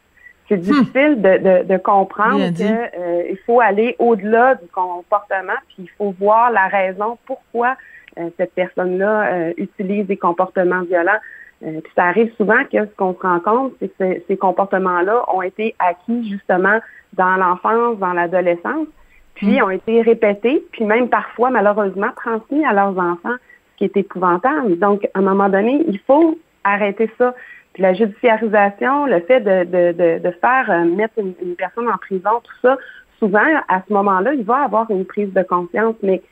C'est 0.49 0.57
hmm. 0.57 0.61
difficile 0.61 1.23
de, 1.23 1.37
de, 1.37 1.69
de, 1.69 1.77
comprendre 1.77 2.51
qu'il 2.55 2.67
euh, 2.67 3.35
faut 3.45 3.61
aller 3.61 3.95
au-delà 3.99 4.55
du 4.55 4.67
comportement, 4.69 5.61
puis 5.69 5.77
il 5.81 5.91
faut 5.99 6.15
voir 6.19 6.51
la 6.51 6.69
raison 6.69 7.19
pourquoi 7.27 7.77
euh, 8.19 8.31
cette 8.39 8.55
personne-là 8.55 9.27
euh, 9.27 9.53
utilise 9.59 10.07
des 10.07 10.17
comportements 10.17 10.83
violents. 10.83 11.19
Puis 11.61 11.93
ça 11.95 12.05
arrive 12.05 12.33
souvent 12.37 12.63
que 12.65 12.85
ce 12.85 12.97
qu'on 12.97 13.15
se 13.15 13.21
rend 13.21 13.41
compte, 13.41 13.73
c'est 13.81 13.97
que 13.97 14.23
ces 14.27 14.37
comportements-là 14.37 15.25
ont 15.35 15.43
été 15.43 15.75
acquis 15.79 16.31
justement 16.31 16.79
dans 17.15 17.37
l'enfance, 17.37 17.99
dans 17.99 18.13
l'adolescence, 18.13 18.87
puis 19.35 19.59
mm. 19.59 19.63
ont 19.63 19.71
été 19.71 20.03
répétés, 20.03 20.65
puis 20.73 20.85
même 20.85 21.09
parfois, 21.09 21.51
malheureusement, 21.51 22.09
transmis 22.17 22.65
à 22.65 22.73
leurs 22.73 22.99
enfants, 22.99 23.37
ce 23.73 23.77
qui 23.79 23.85
est 23.85 23.97
épouvantable. 23.97 24.79
Donc, 24.79 25.05
à 25.15 25.19
un 25.19 25.23
moment 25.23 25.49
donné, 25.49 25.85
il 25.89 25.99
faut 26.01 26.39
arrêter 26.65 27.11
ça. 27.19 27.35
Puis 27.73 27.83
la 27.83 27.93
judiciarisation, 27.93 29.07
le 29.07 29.21
fait 29.21 29.41
de, 29.41 29.65
de, 29.65 30.19
de, 30.19 30.31
faire 30.41 30.71
euh, 30.71 30.85
mettre 30.85 31.15
une, 31.19 31.35
personne 31.57 31.89
en 31.89 31.99
prison, 31.99 32.31
tout 32.43 32.55
ça, 32.63 32.79
souvent, 33.19 33.47
à 33.69 33.83
ce 33.87 33.93
moment-là, 33.93 34.33
il 34.35 34.45
va 34.45 34.63
avoir 34.63 34.91
une 34.91 35.05
prise 35.05 35.33
de 35.33 35.43
conscience. 35.43 35.97
Mais 36.03 36.23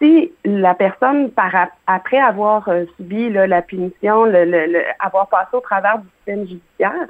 si 0.00 0.32
la 0.44 0.74
personne, 0.74 1.30
par, 1.30 1.52
après 1.86 2.18
avoir 2.18 2.68
euh, 2.68 2.84
subi 2.96 3.30
la 3.30 3.62
punition, 3.62 4.24
le, 4.24 4.44
le, 4.44 4.82
avoir 4.98 5.28
passé 5.28 5.50
au 5.52 5.60
travers 5.60 5.98
du 5.98 6.08
système 6.16 6.46
judiciaire, 6.46 7.06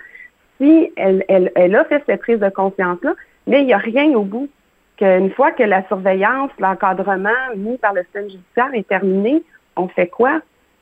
si 0.61 0.93
elle, 0.97 1.25
elle, 1.29 1.53
elle 1.55 1.75
a 1.77 1.85
fait 1.85 2.03
cette 2.07 2.21
prise 2.21 2.41
de 2.41 2.49
conscience-là, 2.49 3.15
mais 3.47 3.61
il 3.61 3.67
n'y 3.67 3.73
a 3.73 3.79
rien 3.79 4.13
au 4.15 4.23
bout. 4.23 4.49
Qu'une 4.97 5.31
fois 5.31 5.51
que 5.53 5.63
la 5.63 5.87
surveillance, 5.87 6.51
l'encadrement 6.59 7.31
mis 7.57 7.79
par 7.79 7.95
le 7.95 8.03
système 8.03 8.29
judiciaire 8.29 8.69
est 8.75 8.87
terminé, 8.87 9.43
on 9.77 9.89
fait 9.89 10.09
quoi? 10.09 10.41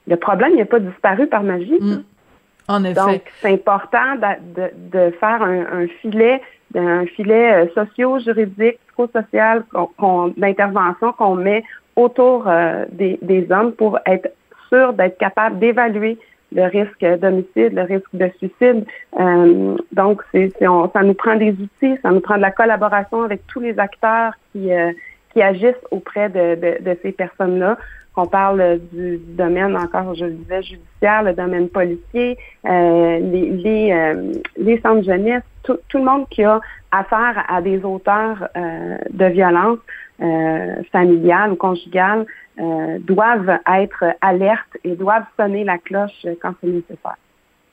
Le 0.08 0.16
problème 0.16 0.56
n'est 0.56 0.64
pas 0.64 0.80
disparu 0.80 1.28
par 1.28 1.44
magie. 1.44 1.78
Mm. 1.80 2.02
En 2.66 2.84
effet. 2.84 2.94
Donc, 2.94 3.22
c'est 3.40 3.52
important 3.52 4.16
de, 4.16 4.60
de, 4.60 4.70
de 4.90 5.10
faire 5.12 5.40
un, 5.40 5.60
un, 5.60 5.86
filet, 6.00 6.42
un 6.74 7.06
filet 7.06 7.52
euh, 7.52 7.66
socio-juridique, 7.74 8.78
psychosocial 8.88 9.64
d'intervention 10.36 11.12
qu'on 11.12 11.36
met 11.36 11.62
autour 11.98 12.44
euh, 12.46 12.84
des, 12.92 13.46
hommes 13.50 13.72
pour 13.72 13.98
être 14.06 14.30
sûr 14.68 14.92
d'être 14.92 15.18
capable 15.18 15.58
d'évaluer 15.58 16.16
le 16.52 16.64
risque 16.64 17.04
d'homicide, 17.20 17.74
le 17.74 17.82
risque 17.82 18.14
de 18.14 18.30
suicide. 18.38 18.86
Euh, 19.20 19.76
donc, 19.92 20.22
ça 20.32 21.02
nous 21.02 21.14
prend 21.14 21.34
des 21.34 21.50
outils, 21.50 21.98
ça 22.02 22.10
nous 22.10 22.20
prend 22.20 22.36
de 22.36 22.42
la 22.42 22.52
collaboration 22.52 23.22
avec 23.22 23.46
tous 23.48 23.60
les 23.60 23.78
acteurs 23.78 24.32
qui, 24.52 24.72
euh, 24.72 24.92
qui 25.32 25.42
agissent 25.42 25.84
auprès 25.90 26.30
de, 26.30 26.96
ces 27.02 27.12
personnes-là. 27.12 27.76
Qu'on 28.14 28.26
parle 28.26 28.80
du, 28.92 29.18
domaine, 29.18 29.76
encore, 29.76 30.14
je 30.14 30.24
le 30.24 30.32
disais, 30.32 30.62
judiciaire, 30.62 31.22
le 31.22 31.34
domaine 31.34 31.68
policier, 31.68 32.36
les, 32.64 34.04
les 34.56 34.80
centres 34.80 35.04
jeunesse, 35.04 35.42
tout, 35.62 35.78
tout, 35.88 35.98
le 35.98 36.04
monde 36.04 36.28
qui 36.30 36.42
a 36.42 36.60
affaire 36.90 37.44
à 37.48 37.62
des 37.62 37.84
auteurs 37.84 38.48
de 38.56 39.24
violence 39.26 39.78
familiale 40.90 41.52
ou 41.52 41.56
conjugale 41.56 42.26
euh, 42.60 42.98
doivent 43.00 43.58
être 43.72 44.04
alertes 44.20 44.76
et 44.82 44.96
doivent 44.96 45.26
sonner 45.38 45.62
la 45.62 45.78
cloche 45.78 46.26
quand 46.42 46.54
c'est 46.60 46.68
nécessaire. 46.68 47.16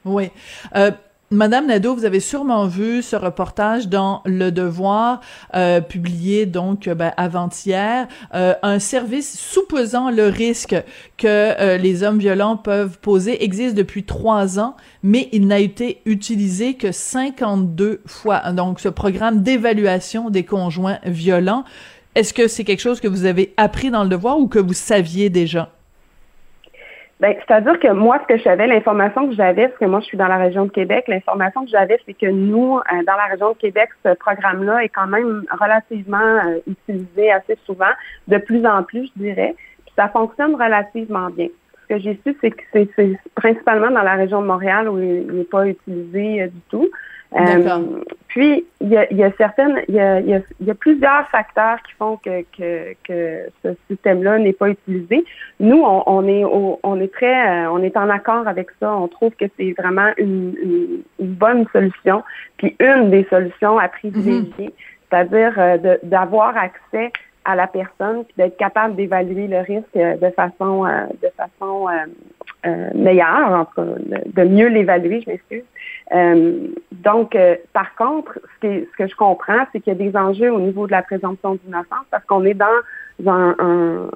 Oui. 0.04 0.30
Euh, 0.76 0.92
Madame 1.32 1.66
Nadeau, 1.66 1.96
vous 1.96 2.06
avez 2.06 2.20
sûrement 2.20 2.68
vu 2.68 3.02
ce 3.02 3.16
reportage 3.16 3.90
dans 3.90 4.22
Le 4.26 4.52
Devoir, 4.52 5.22
euh, 5.56 5.82
publié 5.82 6.46
donc 6.46 6.88
ben, 6.88 7.14
avant-hier, 7.18 8.08
euh, 8.36 8.54
un 8.62 8.78
service 8.78 9.36
soupesant 9.40 10.12
le 10.12 10.28
risque 10.28 10.76
que 11.18 11.28
euh, 11.28 11.78
les 11.78 12.04
hommes 12.04 12.20
violents 12.20 12.58
peuvent 12.58 13.00
poser 13.00 13.44
existe 13.44 13.76
depuis 13.76 14.04
trois 14.04 14.60
ans, 14.60 14.76
mais 15.02 15.28
il 15.32 15.48
n'a 15.48 15.58
été 15.58 16.04
utilisé 16.06 16.76
que 16.76 16.92
52 16.92 18.04
fois. 18.06 18.52
Donc, 18.52 18.80
ce 18.80 18.90
programme 18.90 19.42
d'évaluation 19.42 20.30
des 20.30 20.46
conjoints 20.46 21.00
violents, 21.06 21.64
est-ce 22.16 22.34
que 22.34 22.48
c'est 22.48 22.64
quelque 22.64 22.82
chose 22.82 23.02
que 23.02 23.08
vous 23.08 23.26
avez 23.26 23.54
appris 23.58 23.92
dans 23.92 24.04
Le 24.04 24.10
Devoir 24.10 24.40
ou 24.40 24.48
que 24.48 24.60
vous 24.60 24.74
saviez 24.74 25.30
déjà? 25.30 25.70
Ben, 27.22 27.34
c'est-à-dire 27.48 27.80
que 27.80 27.92
moi, 27.94 28.20
ce 28.24 28.34
que 28.34 28.38
je 28.38 28.44
savais, 28.44 28.68
l'information 28.68 29.30
que 29.30 29.36
j'avais, 29.36 29.70
parce 29.70 29.80
que 29.80 29.86
moi, 29.86 30.02
je 30.02 30.06
suis 30.06 30.18
dans 30.18 30.28
la 30.28 30.38
région 30.38 30.66
de 30.66 30.72
Québec, 30.72 31.06
l'information 31.08 31.64
que 31.64 31.72
j'avais, 31.72 31.98
c'est 32.06 32.14
que 32.14 32.26
nous, 32.26 32.78
euh, 32.78 33.04
dans 33.08 33.16
la 33.16 33.26
région 33.32 33.52
de 33.52 33.58
Québec, 33.58 33.90
ce 34.04 34.14
programme-là 34.16 34.84
est 34.84 34.90
quand 34.90 35.08
même 35.08 35.44
relativement 35.50 36.18
euh, 36.46 36.60
utilisé 36.68 37.32
assez 37.32 37.58
souvent, 37.66 37.92
de 38.28 38.38
plus 38.38 38.66
en 38.66 38.84
plus, 38.84 39.10
je 39.16 39.24
dirais. 39.24 39.56
Puis 39.86 39.94
ça 39.96 40.10
fonctionne 40.10 40.56
relativement 40.56 41.30
bien. 41.30 41.48
Ce 41.84 41.96
que 41.96 42.02
j'ai 42.02 42.20
su, 42.26 42.36
c'est 42.42 42.52
que 42.52 42.64
c'est 42.74 43.18
principalement 43.36 43.92
dans 43.92 44.04
la 44.04 44.16
région 44.16 44.42
de 44.42 44.48
Montréal 44.48 44.90
où 44.90 45.00
il 45.00 45.28
n'est 45.28 45.44
pas 45.46 45.68
utilisé 45.68 46.44
euh, 46.44 46.48
du 46.48 46.62
tout. 46.70 46.90
Euh, 47.36 48.02
puis, 48.28 48.66
il 48.80 48.90
y 48.90 48.98
a, 48.98 49.12
y 49.14 49.24
a, 49.24 49.32
certaines, 49.38 49.82
il 49.90 49.96
y 49.96 50.00
a, 50.00 50.22
y 50.22 50.34
a, 50.34 50.76
plusieurs 50.76 51.28
facteurs 51.30 51.78
qui 51.84 51.94
font 51.94 52.18
que, 52.18 52.44
que, 52.58 52.96
que 53.04 53.50
ce 53.64 53.70
système-là 53.90 54.40
n'est 54.40 54.54
pas 54.54 54.70
utilisé. 54.70 55.26
Nous, 55.60 55.82
on, 55.82 56.04
on 56.06 56.28
est 56.28 56.44
on 56.46 57.00
est 57.00 57.14
très, 57.14 57.66
euh, 57.66 57.72
on 57.72 57.84
est 57.84 57.98
en 57.98 58.10
accord 58.10 58.48
avec 58.48 58.70
ça. 58.80 58.96
On 58.96 59.08
trouve 59.08 59.34
que 59.36 59.46
c'est 59.58 59.74
vraiment 59.74 60.12
une, 60.18 60.56
une, 61.20 61.34
bonne 61.34 61.66
solution, 61.74 62.24
puis 62.58 62.76
une 62.80 63.10
des 63.10 63.26
solutions 63.30 63.78
à 63.78 63.90
privilégier, 63.90 64.68
mm-hmm. 64.68 64.72
c'est-à-dire 65.10 65.54
euh, 65.58 65.98
d'avoir 66.04 66.56
accès 66.56 67.12
à 67.46 67.56
la 67.56 67.68
personne, 67.68 68.26
puis 68.26 68.34
d'être 68.38 68.58
capable 68.58 68.96
d'évaluer 68.96 69.48
le 69.48 69.60
risque 69.60 69.96
de 69.96 70.30
façon 70.32 70.84
de 70.84 71.30
façon 71.38 71.88
meilleure, 72.96 73.52
en 73.52 73.66
tout 73.66 73.76
cas, 73.76 74.20
de 74.26 74.44
mieux 74.44 74.68
l'évaluer, 74.68 75.22
je 75.22 75.30
m'excuse. 75.30 75.64
Euh, 76.14 76.68
donc, 76.92 77.36
euh, 77.36 77.56
par 77.74 77.96
contre, 77.96 78.40
ce, 78.56 78.68
qui 78.68 78.88
ce, 78.92 78.98
que 78.98 79.08
je 79.08 79.16
comprends, 79.16 79.66
c'est 79.72 79.80
qu'il 79.80 79.94
y 79.94 79.96
a 79.96 80.12
des 80.12 80.16
enjeux 80.16 80.52
au 80.52 80.60
niveau 80.60 80.86
de 80.86 80.92
la 80.92 81.02
présomption 81.02 81.58
d'innocence 81.64 82.06
parce 82.12 82.24
qu'on 82.26 82.44
est 82.46 82.54
dans 82.54 82.66
un, 83.26 83.56
un, 83.58 84.10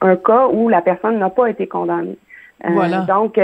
un, 0.00 0.16
cas 0.16 0.48
où 0.48 0.68
la 0.68 0.80
personne 0.80 1.18
n'a 1.18 1.30
pas 1.30 1.48
été 1.48 1.66
condamnée. 1.66 2.18
Euh, 2.64 2.68
voilà. 2.72 3.00
Donc, 3.00 3.38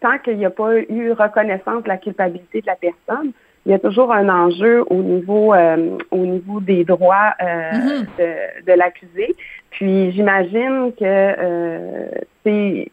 tant 0.00 0.18
qu'il 0.18 0.36
n'y 0.36 0.46
a 0.46 0.50
pas 0.50 0.78
eu 0.78 1.12
reconnaissance 1.12 1.82
de 1.82 1.88
la 1.88 1.96
culpabilité 1.96 2.60
de 2.60 2.66
la 2.66 2.76
personne, 2.76 3.32
il 3.68 3.72
y 3.72 3.74
a 3.74 3.78
toujours 3.78 4.12
un 4.12 4.28
enjeu 4.28 4.82
au 4.88 5.02
niveau 5.02 5.54
au 6.10 6.16
niveau 6.16 6.60
des 6.60 6.84
droits 6.84 7.34
mm-hmm. 7.38 8.06
de, 8.18 8.64
de 8.66 8.72
l'accusé. 8.72 9.36
Puis 9.70 10.10
j'imagine 10.12 10.92
que 10.98 12.08
c'est 12.42 12.88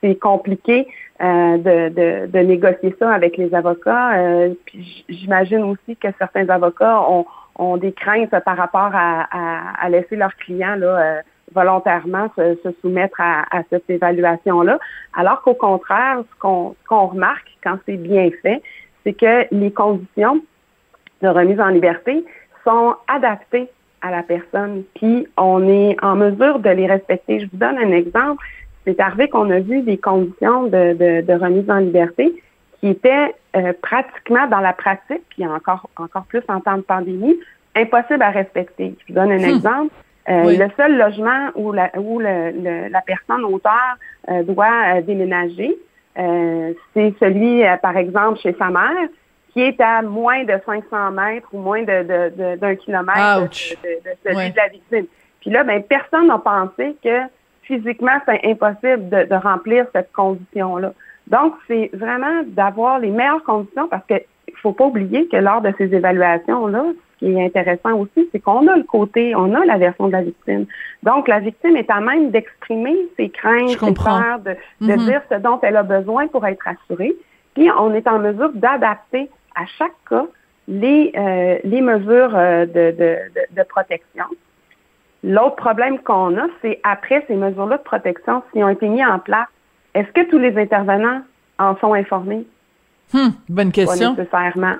c'est 0.00 0.18
compliqué 0.18 0.86
euh, 1.22 1.56
de, 1.58 1.88
de, 1.90 2.26
de, 2.26 2.38
négocier 2.40 2.94
ça 2.98 3.12
avec 3.12 3.36
les 3.36 3.54
avocats. 3.54 4.14
Euh, 4.16 4.54
puis 4.66 5.04
j'imagine 5.08 5.62
aussi 5.62 5.96
que 5.96 6.08
certains 6.18 6.48
avocats 6.48 7.00
ont, 7.08 7.26
ont, 7.56 7.76
des 7.76 7.92
craintes 7.92 8.34
par 8.44 8.56
rapport 8.56 8.90
à, 8.92 9.28
à, 9.80 9.88
laisser 9.88 10.16
leurs 10.16 10.34
clients 10.36 10.74
là, 10.74 10.98
euh, 10.98 11.22
volontairement 11.54 12.28
se, 12.36 12.56
se, 12.64 12.70
soumettre 12.80 13.20
à, 13.20 13.44
à 13.56 13.62
cette 13.70 13.88
évaluation-là. 13.88 14.78
Alors 15.14 15.42
qu'au 15.42 15.54
contraire, 15.54 16.18
ce 16.28 16.40
qu'on 16.40 16.74
qu'on 16.88 17.06
remarque 17.06 17.48
quand 17.62 17.78
c'est 17.86 17.98
bien 17.98 18.30
fait, 18.42 18.60
c'est 19.04 19.14
que 19.14 19.46
les 19.50 19.70
conditions 19.70 20.42
de 21.22 21.28
remise 21.28 21.60
en 21.60 21.68
liberté 21.68 22.24
sont 22.64 22.94
adaptées 23.08 23.68
à 24.00 24.10
la 24.10 24.22
personne, 24.22 24.82
puis 24.96 25.28
on 25.36 25.68
est 25.68 25.96
en 26.02 26.16
mesure 26.16 26.58
de 26.58 26.70
les 26.70 26.86
respecter. 26.86 27.40
Je 27.40 27.46
vous 27.46 27.56
donne 27.56 27.78
un 27.78 27.92
exemple 27.92 28.44
c'est 28.84 28.98
arrivé 29.00 29.28
qu'on 29.28 29.50
a 29.50 29.60
vu 29.60 29.82
des 29.82 29.98
conditions 29.98 30.64
de, 30.64 31.22
de, 31.22 31.32
remise 31.34 31.70
en 31.70 31.78
liberté 31.78 32.32
qui 32.80 32.88
étaient 32.88 33.34
euh, 33.56 33.72
pratiquement 33.80 34.46
dans 34.48 34.60
la 34.60 34.72
pratique, 34.72 35.22
puis 35.30 35.46
encore, 35.46 35.88
encore 35.96 36.24
plus 36.24 36.42
en 36.48 36.60
temps 36.60 36.78
de 36.78 36.82
pandémie, 36.82 37.36
impossibles 37.76 38.22
à 38.22 38.30
respecter. 38.30 38.94
Je 39.00 39.12
vous 39.12 39.20
donne 39.20 39.30
un 39.30 39.38
hmm. 39.38 39.56
exemple. 39.56 39.94
Euh, 40.28 40.56
le 40.56 40.68
seul 40.76 40.96
logement 40.96 41.50
où 41.56 41.72
la, 41.72 41.90
où 41.98 42.20
le, 42.20 42.88
la 42.88 43.00
personne 43.00 43.44
auteur 43.44 43.96
euh, 44.28 44.42
doit 44.44 45.00
déménager, 45.00 45.76
c'est 46.14 47.14
celui, 47.20 47.62
par 47.80 47.96
exemple, 47.96 48.38
chez 48.40 48.54
sa 48.58 48.68
mère, 48.68 49.08
qui 49.52 49.60
est 49.60 49.80
à 49.80 50.02
moins 50.02 50.44
de 50.44 50.54
500 50.64 51.10
mètres 51.12 51.48
ou 51.52 51.58
moins 51.60 51.82
de, 51.82 52.56
d'un 52.56 52.74
kilomètre 52.76 53.42
de, 53.42 54.10
celui 54.24 54.50
de 54.50 54.56
la 54.56 54.68
victime. 54.68 55.06
Puis 55.40 55.50
là, 55.50 55.64
ben, 55.64 55.82
personne 55.82 56.28
n'a 56.28 56.38
pensé 56.38 56.96
que 57.02 57.20
physiquement, 57.62 58.18
c'est 58.26 58.40
impossible 58.44 59.08
de, 59.08 59.34
remplir 59.34 59.86
cette 59.92 60.12
condition-là. 60.12 60.92
Donc, 61.28 61.54
c'est 61.68 61.90
vraiment 61.92 62.42
d'avoir 62.46 62.98
les 62.98 63.10
meilleures 63.10 63.44
conditions 63.44 63.88
parce 63.88 64.04
qu'il 64.06 64.16
ne 64.48 64.56
faut 64.56 64.72
pas 64.72 64.86
oublier 64.86 65.28
que 65.28 65.36
lors 65.36 65.60
de 65.60 65.72
ces 65.78 65.94
évaluations-là, 65.94 66.84
qui 67.22 67.32
est 67.32 67.44
intéressant 67.44 67.94
aussi, 67.94 68.28
c'est 68.32 68.40
qu'on 68.40 68.66
a 68.66 68.76
le 68.76 68.82
côté, 68.82 69.34
on 69.36 69.54
a 69.54 69.64
la 69.64 69.78
version 69.78 70.08
de 70.08 70.12
la 70.12 70.22
victime. 70.22 70.66
Donc, 71.04 71.28
la 71.28 71.38
victime 71.38 71.76
est 71.76 71.88
à 71.88 72.00
même 72.00 72.30
d'exprimer 72.30 72.96
ses 73.16 73.28
craintes, 73.30 73.68
ses 73.68 73.94
peurs, 73.94 74.40
de, 74.40 74.56
de 74.80 74.92
mm-hmm. 74.92 75.06
dire 75.06 75.22
ce 75.30 75.36
dont 75.36 75.60
elle 75.62 75.76
a 75.76 75.84
besoin 75.84 76.26
pour 76.26 76.44
être 76.46 76.66
assurée. 76.66 77.14
Puis, 77.54 77.70
on 77.78 77.94
est 77.94 78.08
en 78.08 78.18
mesure 78.18 78.50
d'adapter 78.54 79.30
à 79.54 79.66
chaque 79.78 79.92
cas 80.10 80.26
les, 80.66 81.12
euh, 81.16 81.58
les 81.62 81.80
mesures 81.80 82.34
euh, 82.34 82.66
de, 82.66 82.90
de, 82.90 83.16
de 83.56 83.62
protection. 83.68 84.24
L'autre 85.22 85.56
problème 85.56 86.00
qu'on 86.00 86.36
a, 86.36 86.46
c'est 86.60 86.80
après 86.82 87.24
ces 87.28 87.36
mesures-là 87.36 87.78
de 87.78 87.82
protection, 87.82 88.42
s'ils 88.52 88.64
ont 88.64 88.68
été 88.68 88.88
mis 88.88 89.04
en 89.04 89.20
place, 89.20 89.46
est-ce 89.94 90.10
que 90.12 90.28
tous 90.28 90.38
les 90.38 90.56
intervenants 90.58 91.20
en 91.58 91.76
sont 91.76 91.94
informés? 91.94 92.44
Hmm, 93.12 93.28
bonne 93.48 93.70
question. 93.70 94.14
Pas 94.16 94.22
nécessairement. 94.22 94.74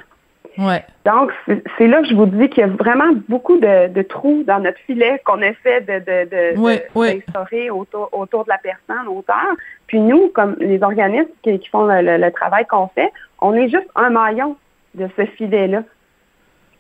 Ouais. 0.59 0.85
Donc, 1.05 1.33
c'est 1.79 1.87
là 1.87 2.03
que 2.03 2.09
je 2.09 2.15
vous 2.15 2.27
dis 2.27 2.49
qu'il 2.49 2.61
y 2.61 2.65
a 2.65 2.69
vraiment 2.69 3.13
beaucoup 3.29 3.59
de, 3.59 4.03
trous 4.03 4.45
dans 4.47 4.61
notre 4.61 4.79
filet 4.81 5.21
qu'on 5.25 5.41
essaie 5.41 5.81
de, 5.81 5.99
de, 6.01 7.71
autour, 7.71 8.09
autour 8.13 8.45
de 8.45 8.51
la 8.51 8.59
personne, 8.59 9.09
auteur. 9.09 9.57
Puis 9.87 10.01
nous, 10.01 10.29
comme 10.29 10.57
les 10.61 10.83
organismes 10.83 11.31
qui, 11.43 11.61
font 11.71 11.87
le 11.87 12.31
travail 12.31 12.67
qu'on 12.67 12.89
fait, 12.89 13.11
on 13.41 13.55
est 13.55 13.69
juste 13.69 13.89
un 13.95 14.11
maillon 14.11 14.57
de 14.95 15.09
ce 15.17 15.25
filet-là. 15.25 15.83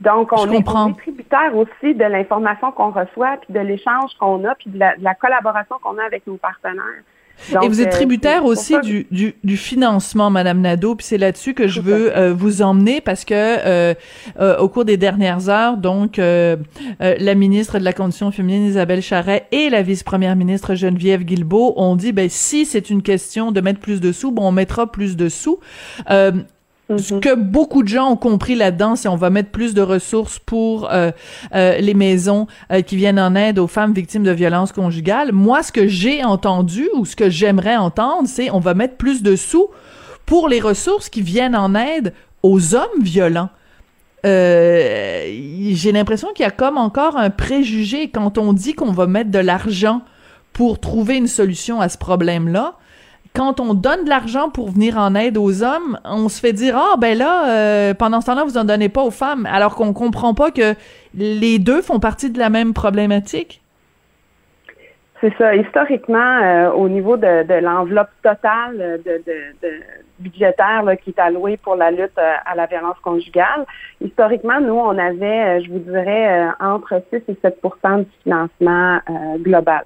Donc, 0.02 0.32
on 0.32 0.50
est, 0.50 0.66
tributaire 0.98 1.54
aussi 1.54 1.94
de 1.94 2.04
l'information 2.04 2.72
qu'on 2.72 2.90
reçoit, 2.90 3.36
puis 3.36 3.52
de 3.54 3.60
l'échange 3.60 4.10
qu'on 4.18 4.44
a, 4.44 4.54
puis 4.56 4.70
de 4.70 4.78
la, 4.78 5.14
collaboration 5.14 5.76
qu'on 5.80 5.96
a 5.98 6.04
avec 6.04 6.26
nos 6.26 6.36
partenaires. 6.36 7.02
Et 7.62 7.68
vous 7.68 7.80
êtes 7.80 7.88
euh, 7.88 7.90
tributaire 7.96 8.44
aussi 8.44 8.78
du, 8.80 9.06
du, 9.10 9.34
du, 9.42 9.56
financement, 9.56 10.30
Madame 10.30 10.60
Nadeau, 10.60 10.94
puis 10.94 11.06
c'est 11.06 11.18
là-dessus 11.18 11.54
que 11.54 11.68
je 11.68 11.80
veux 11.80 12.16
euh, 12.16 12.32
vous 12.32 12.62
emmener 12.62 13.00
parce 13.00 13.24
que 13.24 13.34
euh, 13.34 13.94
au 14.58 14.68
cours 14.68 14.84
des 14.84 14.96
dernières 14.96 15.48
heures, 15.48 15.76
donc 15.76 16.16
la 16.18 17.34
ministre 17.34 17.78
de 17.78 17.84
la 17.84 17.92
Condition 17.92 18.30
féminine 18.30 18.66
Isabelle 18.66 19.02
Charret 19.02 19.46
et 19.52 19.70
la 19.70 19.82
vice-première 19.82 20.36
ministre 20.36 20.74
Geneviève 20.74 21.24
Guilbeault 21.24 21.74
ont 21.76 21.96
dit 21.96 22.12
ben 22.12 22.28
si 22.28 22.64
c'est 22.66 22.90
une 22.90 23.02
question 23.02 23.52
de 23.52 23.60
mettre 23.60 23.80
plus 23.80 24.00
de 24.00 24.12
sous, 24.12 24.32
bon 24.32 24.48
on 24.48 24.52
mettra 24.52 24.90
plus 24.90 25.16
de 25.16 25.28
sous. 25.28 25.58
Ce 26.88 27.14
mhm. 27.14 27.20
que 27.20 27.34
beaucoup 27.34 27.82
de 27.82 27.88
gens 27.88 28.10
ont 28.10 28.16
compris 28.16 28.54
là-dedans, 28.54 28.96
c'est 28.96 29.08
on 29.08 29.16
va 29.16 29.30
mettre 29.30 29.50
plus 29.50 29.72
de 29.74 29.82
ressources 29.82 30.38
pour 30.38 30.90
euh, 30.90 31.10
euh, 31.54 31.78
les 31.78 31.94
maisons 31.94 32.46
euh, 32.72 32.82
qui 32.82 32.96
viennent 32.96 33.20
en 33.20 33.34
aide 33.34 33.58
aux 33.58 33.68
femmes 33.68 33.92
victimes 33.92 34.24
de 34.24 34.32
violences 34.32 34.72
conjugales. 34.72 35.32
Moi, 35.32 35.62
ce 35.62 35.70
que 35.70 35.86
j'ai 35.86 36.24
entendu 36.24 36.88
ou 36.94 37.04
ce 37.04 37.14
que 37.14 37.30
j'aimerais 37.30 37.76
entendre, 37.76 38.28
c'est 38.28 38.50
on 38.50 38.58
va 38.58 38.74
mettre 38.74 38.96
plus 38.96 39.22
de 39.22 39.36
sous 39.36 39.68
pour 40.26 40.48
les 40.48 40.60
ressources 40.60 41.08
qui 41.08 41.22
viennent 41.22 41.56
en 41.56 41.74
aide 41.74 42.12
aux 42.42 42.74
hommes 42.74 43.02
violents. 43.02 43.50
j'ai 44.24 45.92
l'impression 45.92 46.28
qu'il 46.34 46.44
y 46.44 46.48
a 46.48 46.50
comme 46.50 46.78
encore 46.78 47.16
un 47.16 47.30
préjugé 47.30 48.08
quand 48.08 48.38
on 48.38 48.52
dit 48.52 48.74
qu'on 48.74 48.92
va 48.92 49.06
mettre 49.06 49.30
de 49.30 49.38
l'argent 49.38 50.02
pour 50.52 50.80
trouver 50.80 51.16
une 51.16 51.28
solution 51.28 51.80
à 51.80 51.88
ce 51.88 51.98
problème-là 51.98 52.74
quand 53.34 53.60
on 53.60 53.74
donne 53.74 54.04
de 54.04 54.08
l'argent 54.08 54.50
pour 54.50 54.70
venir 54.70 54.98
en 54.98 55.14
aide 55.14 55.38
aux 55.38 55.62
hommes, 55.62 55.98
on 56.04 56.28
se 56.28 56.40
fait 56.40 56.52
dire 56.52 56.76
ah 56.76 56.96
ben 56.98 57.16
là 57.16 57.48
euh, 57.48 57.94
pendant 57.94 58.20
ce 58.20 58.26
temps-là 58.26 58.44
vous 58.44 58.58
en 58.58 58.64
donnez 58.64 58.88
pas 58.88 59.02
aux 59.02 59.10
femmes, 59.10 59.46
alors 59.46 59.74
qu'on 59.74 59.92
comprend 59.92 60.34
pas 60.34 60.50
que 60.50 60.74
les 61.14 61.58
deux 61.58 61.82
font 61.82 61.98
partie 61.98 62.30
de 62.30 62.38
la 62.38 62.50
même 62.50 62.74
problématique. 62.74 63.60
C'est 65.20 65.32
ça. 65.38 65.54
Historiquement, 65.54 66.18
euh, 66.42 66.72
au 66.72 66.88
niveau 66.88 67.16
de, 67.16 67.60
l'enveloppe 67.60 68.10
totale 68.24 69.00
de, 69.04 69.22
budgétaire 70.18 70.84
qui 71.02 71.10
est 71.10 71.18
allouée 71.18 71.56
pour 71.56 71.76
la 71.76 71.92
lutte 71.92 72.18
euh, 72.18 72.34
à 72.44 72.56
la 72.56 72.66
violence 72.66 72.98
conjugale, 73.02 73.64
historiquement, 74.00 74.60
nous, 74.60 74.74
on 74.74 74.98
avait, 74.98 75.62
je 75.62 75.70
vous 75.70 75.78
dirais, 75.78 76.48
entre 76.58 77.00
6 77.12 77.22
et 77.28 77.34
7% 77.34 78.00
du 78.00 78.10
financement 78.24 78.98
global. 79.38 79.84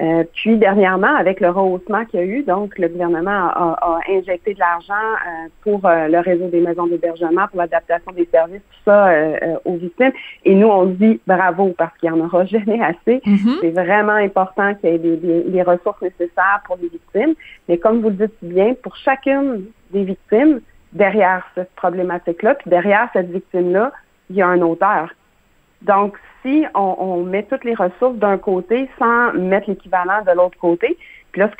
Euh, 0.00 0.22
puis 0.32 0.56
dernièrement, 0.56 1.16
avec 1.16 1.40
le 1.40 1.50
rehaussement 1.50 2.04
qu'il 2.04 2.20
y 2.20 2.22
a 2.22 2.26
eu, 2.26 2.42
donc 2.44 2.78
le 2.78 2.88
gouvernement 2.88 3.48
a, 3.48 3.98
injecté 4.08 4.54
de 4.54 4.60
l'argent 4.60 4.94
euh, 4.94 5.48
pour 5.62 5.84
euh, 5.84 6.06
le 6.06 6.20
réseau 6.20 6.46
des 6.48 6.60
maisons 6.60 6.86
d'hébergement, 6.86 7.48
pour 7.48 7.58
l'adaptation 7.58 8.12
des 8.12 8.28
services, 8.30 8.60
tout 8.60 8.90
ça 8.90 9.12
aux 9.64 9.76
victimes. 9.76 10.12
Et 10.44 10.54
nous, 10.54 10.68
on 10.68 10.86
dit 10.86 11.20
bravo 11.26 11.74
parce 11.76 11.96
qu'il 11.98 12.12
n'y 12.12 12.20
en 12.20 12.24
aura 12.24 12.44
jamais 12.46 12.80
assez. 12.80 13.18
Mm-hmm. 13.26 13.58
C'est 13.60 13.70
vraiment 13.70 14.12
important 14.12 14.74
qu'il 14.76 14.90
y 14.90 14.94
ait 14.94 14.98
des, 14.98 15.16
des, 15.16 15.62
ressources 15.62 16.00
nécessaires 16.00 16.62
pour 16.64 16.76
les 16.76 16.88
victimes. 16.88 17.34
Mais 17.68 17.78
comme 17.78 18.00
vous 18.00 18.10
le 18.10 18.26
dites 18.26 18.38
bien, 18.40 18.74
pour 18.80 18.94
chacune 18.96 19.64
des 19.90 20.04
victimes, 20.04 20.60
derrière 20.92 21.44
cette 21.54 21.74
problématique-là, 21.74 22.54
puis 22.54 22.70
derrière 22.70 23.08
cette 23.12 23.30
victime-là, 23.30 23.92
il 24.30 24.36
y 24.36 24.42
a 24.42 24.46
un 24.46 24.60
auteur. 24.62 25.12
Donc, 25.82 26.16
si 26.42 26.64
on, 26.74 27.22
met 27.24 27.42
toutes 27.44 27.64
les 27.64 27.74
ressources 27.74 28.16
d'un 28.16 28.38
côté 28.38 28.88
sans 28.98 29.32
mettre 29.32 29.68
l'équivalent 29.68 30.22
de 30.26 30.32
l'autre 30.32 30.58
côté, 30.58 30.96
puis 31.32 31.40
là, 31.40 31.50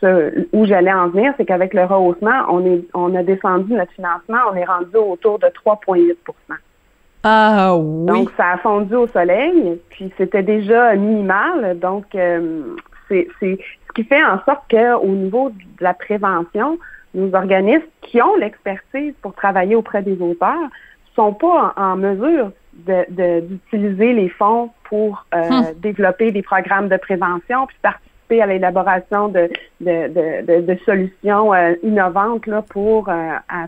ce, 0.00 0.46
où 0.52 0.66
j'allais 0.66 0.92
en 0.92 1.08
venir, 1.08 1.32
c'est 1.36 1.44
qu'avec 1.44 1.74
le 1.74 1.84
rehaussement, 1.84 2.44
on, 2.48 2.64
est, 2.64 2.84
on 2.94 3.14
a 3.14 3.22
descendu 3.22 3.72
notre 3.72 3.92
financement, 3.92 4.38
on 4.52 4.54
est 4.54 4.64
rendu 4.64 4.96
autour 4.96 5.38
de 5.38 5.46
3,8% 5.46 6.14
Ah 7.24 7.74
oui. 7.76 8.06
Donc, 8.06 8.30
ça 8.36 8.50
a 8.50 8.58
fondu 8.58 8.94
au 8.94 9.08
soleil, 9.08 9.80
puis 9.90 10.12
c'était 10.16 10.42
déjà 10.42 10.94
minimal. 10.94 11.78
Donc, 11.78 12.14
euh, 12.14 12.76
c'est 13.08 13.28
ce 13.40 13.92
qui 13.94 14.04
fait 14.04 14.22
en 14.22 14.38
sorte 14.44 14.70
qu'au 14.70 15.08
niveau 15.08 15.50
de 15.50 15.84
la 15.84 15.94
prévention, 15.94 16.78
nos 17.14 17.34
organismes 17.34 17.86
qui 18.02 18.22
ont 18.22 18.36
l'expertise 18.36 19.14
pour 19.20 19.34
travailler 19.34 19.74
auprès 19.74 20.02
des 20.02 20.20
auteurs 20.22 20.68
sont 21.16 21.32
pas 21.32 21.74
en 21.76 21.96
mesure 21.96 22.52
d'utiliser 22.86 24.12
les 24.12 24.28
fonds 24.28 24.70
pour 24.84 25.24
euh, 25.34 25.48
hmm. 25.48 25.80
développer 25.80 26.32
des 26.32 26.42
programmes 26.42 26.88
de 26.88 26.96
prévention, 26.96 27.66
puis 27.66 27.76
participer 27.80 28.42
à 28.42 28.46
l'élaboration 28.46 29.28
de, 29.28 29.48
de, 29.80 30.60
de, 30.60 30.78
solutions 30.84 31.54
euh, 31.54 31.74
innovantes 31.82 32.46
là, 32.46 32.62
pour 32.62 33.08
euh, 33.08 33.12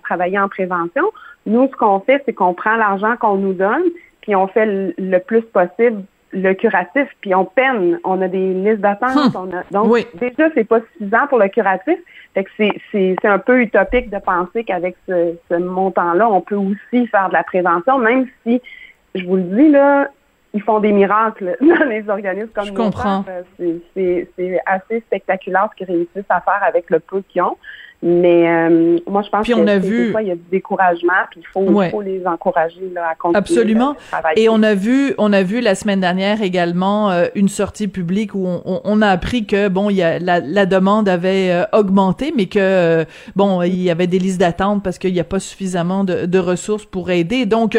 travailler 0.02 0.38
en 0.38 0.48
prévention. 0.48 1.04
Nous, 1.46 1.68
ce 1.68 1.76
qu'on 1.76 2.00
fait, 2.00 2.22
c'est 2.26 2.32
qu'on 2.32 2.54
prend 2.54 2.76
l'argent 2.76 3.16
qu'on 3.16 3.36
nous 3.36 3.54
donne, 3.54 3.82
puis 4.20 4.34
on 4.34 4.46
fait 4.48 4.66
le, 4.98 5.18
plus 5.18 5.42
possible 5.42 6.02
le 6.34 6.54
curatif, 6.54 7.08
puis 7.20 7.34
on 7.34 7.44
peine, 7.44 8.00
on 8.04 8.22
a 8.22 8.28
des 8.28 8.54
listes 8.54 8.80
d'attente, 8.80 9.34
hmm. 9.34 9.62
donc 9.70 9.94
déjà 10.18 10.48
c'est 10.54 10.64
pas 10.64 10.80
suffisant 10.80 11.26
pour 11.28 11.38
le 11.38 11.48
curatif, 11.48 11.98
fait 12.32 12.44
que 12.44 12.50
c'est 12.90 13.16
un 13.24 13.38
peu 13.38 13.60
utopique 13.60 14.08
de 14.08 14.18
penser 14.18 14.64
qu'avec 14.64 14.96
ce, 15.06 15.34
ce 15.50 15.54
montant-là, 15.56 16.26
on 16.30 16.40
peut 16.40 16.56
aussi 16.56 17.06
faire 17.08 17.28
de 17.28 17.34
la 17.34 17.42
prévention, 17.42 17.98
même 17.98 18.26
si 18.46 18.62
je 19.14 19.24
vous 19.24 19.36
le 19.36 19.42
dis, 19.42 19.68
là, 19.68 20.08
ils 20.54 20.62
font 20.62 20.80
des 20.80 20.92
miracles 20.92 21.56
dans 21.60 21.88
les 21.88 22.08
organismes 22.08 22.50
comme 22.54 22.64
je 22.66 22.72
comprends. 22.72 23.24
C'est 23.94 24.62
assez 24.66 25.00
spectaculaire 25.00 25.68
ce 25.72 25.76
qu'ils 25.76 25.94
réussissent 25.94 26.30
à 26.30 26.40
faire 26.40 26.62
avec 26.62 26.90
le 26.90 27.00
peu 27.00 27.22
qu'ils 27.28 27.42
ont. 27.42 27.56
Mais 28.04 28.48
euh, 28.48 28.98
moi, 29.08 29.22
je 29.22 29.30
pense 29.30 29.46
que 29.46 29.68
a 29.68 29.78
vu... 29.78 30.06
des 30.06 30.10
fois, 30.10 30.22
il 30.22 30.28
y 30.28 30.32
a 30.32 30.34
du 30.34 30.42
découragement, 30.50 31.12
puis 31.30 31.40
il 31.40 31.46
faut, 31.46 31.82
il 31.82 31.90
faut 31.90 32.02
les 32.02 32.26
encourager 32.26 32.90
là, 32.92 33.10
à 33.12 33.14
continuer 33.14 33.38
Absolument. 33.38 33.94
Et 34.34 34.48
on 34.48 34.60
a 34.64 34.74
vu, 34.74 35.14
on 35.18 35.32
a 35.32 35.44
vu 35.44 35.60
la 35.60 35.76
semaine 35.76 36.00
dernière 36.00 36.42
également 36.42 37.12
euh, 37.12 37.26
une 37.36 37.48
sortie 37.48 37.86
publique 37.86 38.34
où 38.34 38.44
on, 38.44 38.80
on, 38.82 39.02
a 39.02 39.08
appris 39.08 39.46
que 39.46 39.68
bon, 39.68 39.88
il 39.88 39.96
y 39.96 40.02
a 40.02 40.18
la, 40.18 40.40
la 40.40 40.66
demande 40.66 41.08
avait 41.08 41.52
euh, 41.52 41.64
augmenté, 41.72 42.34
mais 42.36 42.46
que 42.46 43.06
bon, 43.36 43.62
il 43.62 43.80
y 43.80 43.90
avait 43.90 44.08
des 44.08 44.18
listes 44.18 44.40
d'attente 44.40 44.82
parce 44.82 44.98
qu'il 44.98 45.12
n'y 45.12 45.20
a 45.20 45.24
pas 45.24 45.38
suffisamment 45.38 46.02
de, 46.02 46.26
de, 46.26 46.38
ressources 46.40 46.84
pour 46.84 47.08
aider. 47.10 47.46
Donc, 47.46 47.78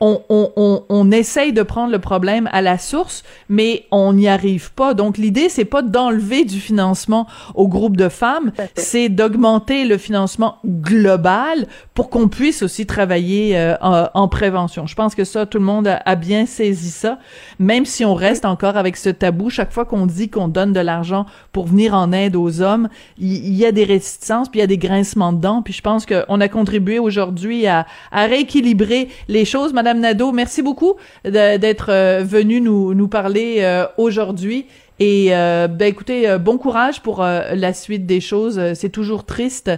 on, 0.00 0.20
on, 0.28 0.84
on, 0.86 1.10
essaye 1.10 1.54
de 1.54 1.62
prendre 1.62 1.92
le 1.92 1.98
problème 1.98 2.46
à 2.52 2.60
la 2.60 2.76
source, 2.76 3.22
mais 3.48 3.86
on 3.90 4.12
n'y 4.12 4.28
arrive 4.28 4.74
pas. 4.74 4.92
Donc, 4.92 5.16
l'idée, 5.16 5.48
c'est 5.48 5.64
pas 5.64 5.80
d'enlever 5.80 6.44
du 6.44 6.60
financement 6.60 7.26
au 7.54 7.68
groupe 7.68 7.96
de 7.96 8.10
femmes, 8.10 8.52
c'est 8.74 9.08
d'augmenter 9.08 9.61
le 9.70 9.96
financement 9.96 10.58
global 10.66 11.66
pour 11.94 12.10
qu'on 12.10 12.28
puisse 12.28 12.62
aussi 12.62 12.86
travailler 12.86 13.56
euh, 13.56 13.74
en, 13.82 14.28
prévention. 14.28 14.86
Je 14.86 14.94
pense 14.94 15.14
que 15.14 15.24
ça, 15.24 15.46
tout 15.46 15.58
le 15.58 15.64
monde 15.64 15.86
a, 15.86 16.14
bien 16.14 16.46
saisi 16.46 16.90
ça, 16.90 17.18
même 17.58 17.84
si 17.84 18.04
on 18.04 18.14
reste 18.14 18.44
encore 18.44 18.76
avec 18.76 18.96
ce 18.96 19.08
tabou. 19.08 19.50
Chaque 19.50 19.72
fois 19.72 19.84
qu'on 19.84 20.06
dit 20.06 20.28
qu'on 20.28 20.48
donne 20.48 20.72
de 20.72 20.80
l'argent 20.80 21.26
pour 21.52 21.66
venir 21.66 21.94
en 21.94 22.12
aide 22.12 22.36
aux 22.36 22.60
hommes, 22.60 22.88
il 23.18 23.54
y, 23.54 23.64
a 23.64 23.72
des 23.72 23.84
réticences, 23.84 24.48
puis 24.48 24.58
il 24.58 24.62
y 24.62 24.64
a 24.64 24.68
des 24.68 24.78
grincements 24.78 25.32
dedans. 25.32 25.62
Puis 25.62 25.74
je 25.74 25.82
pense 25.82 26.06
qu'on 26.06 26.40
a 26.40 26.48
contribué 26.48 26.98
aujourd'hui 26.98 27.66
à, 27.66 27.86
rééquilibrer 28.12 29.08
les 29.28 29.44
choses. 29.44 29.72
Madame 29.72 30.00
Nadeau, 30.00 30.32
merci 30.32 30.62
beaucoup 30.62 30.94
d'être 31.24 31.86
euh, 31.90 32.22
venue 32.24 32.60
nous, 32.60 32.94
nous 32.94 33.08
parler 33.08 33.58
euh, 33.60 33.86
aujourd'hui. 33.96 34.66
Et 35.04 35.30
euh, 35.34 35.66
ben 35.66 35.88
écoutez, 35.88 36.30
euh, 36.30 36.38
bon 36.38 36.58
courage 36.58 37.02
pour 37.02 37.24
euh, 37.24 37.56
la 37.56 37.72
suite 37.72 38.06
des 38.06 38.20
choses. 38.20 38.72
C'est 38.74 38.88
toujours 38.88 39.26
triste, 39.26 39.68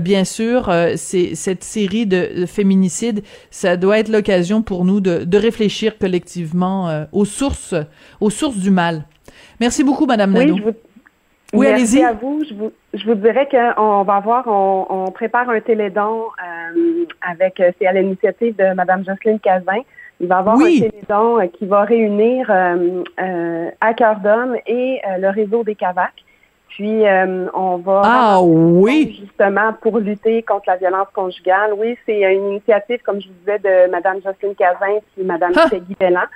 bien 0.00 0.24
sûr. 0.24 0.72
c'est 0.96 1.36
cette 1.36 1.62
série 1.62 2.04
de, 2.04 2.46
féminicides, 2.46 3.22
ça 3.50 3.76
doit 3.76 4.00
être 4.00 4.08
l'occasion 4.08 4.62
pour 4.62 4.84
nous 4.84 5.00
de, 5.00 5.22
de 5.22 5.38
réfléchir 5.38 5.98
collectivement 5.98 7.06
aux 7.12 7.24
sources, 7.24 7.76
aux 8.20 8.30
sources 8.30 8.58
du 8.58 8.72
mal. 8.72 9.04
Merci 9.60 9.84
beaucoup, 9.84 10.06
Madame 10.06 10.34
oui, 10.34 10.46
Nadeau. 10.46 10.56
Je 10.56 10.62
vous... 10.62 10.74
Oui, 11.54 11.66
Merci 11.68 12.02
à 12.02 12.12
vous. 12.12 12.42
Je 12.48 12.54
vous, 12.54 12.72
je 12.92 13.06
vous 13.06 13.14
dirais 13.14 13.48
qu'on 13.48 14.02
va 14.02 14.14
avoir, 14.16 14.48
on, 14.48 14.86
on, 14.90 15.10
prépare 15.12 15.48
un 15.48 15.60
télédon 15.60 16.24
avec, 17.20 17.62
c'est 17.78 17.86
à 17.86 17.92
l'initiative 17.92 18.56
de 18.56 18.74
Madame 18.74 19.04
Jocelyne 19.04 19.38
Cazin. 19.38 19.82
Il 20.20 20.28
va 20.28 20.36
y 20.36 20.38
avoir 20.38 20.56
un 20.56 20.64
télédon 20.64 21.38
euh, 21.38 21.46
qui 21.46 21.66
va 21.66 21.82
réunir 21.82 22.50
euh, 22.50 23.02
euh, 23.20 23.70
à 23.80 23.92
cœur 23.92 24.16
d'homme 24.20 24.56
et 24.66 25.00
euh, 25.06 25.18
le 25.18 25.28
réseau 25.28 25.62
des 25.62 25.74
CAVAC. 25.74 26.12
Puis 26.68 27.04
on 27.54 27.76
va 27.78 28.02
ah, 28.04 28.40
oui. 28.42 29.18
justement 29.18 29.72
pour 29.80 29.98
lutter 29.98 30.42
contre 30.42 30.64
la 30.66 30.76
violence 30.76 31.08
conjugale. 31.14 31.72
Oui, 31.74 31.96
c'est 32.04 32.20
une 32.34 32.48
initiative, 32.48 33.00
comme 33.02 33.18
je 33.18 33.28
vous 33.28 33.34
disais, 33.40 33.58
de 33.60 33.90
Mme 33.90 34.20
Jocelyne 34.22 34.54
Cazin 34.54 34.98
et 35.16 35.24
Mme 35.24 35.52
ah. 35.56 35.68
Peggy 35.70 35.96
Bellan 35.98 36.26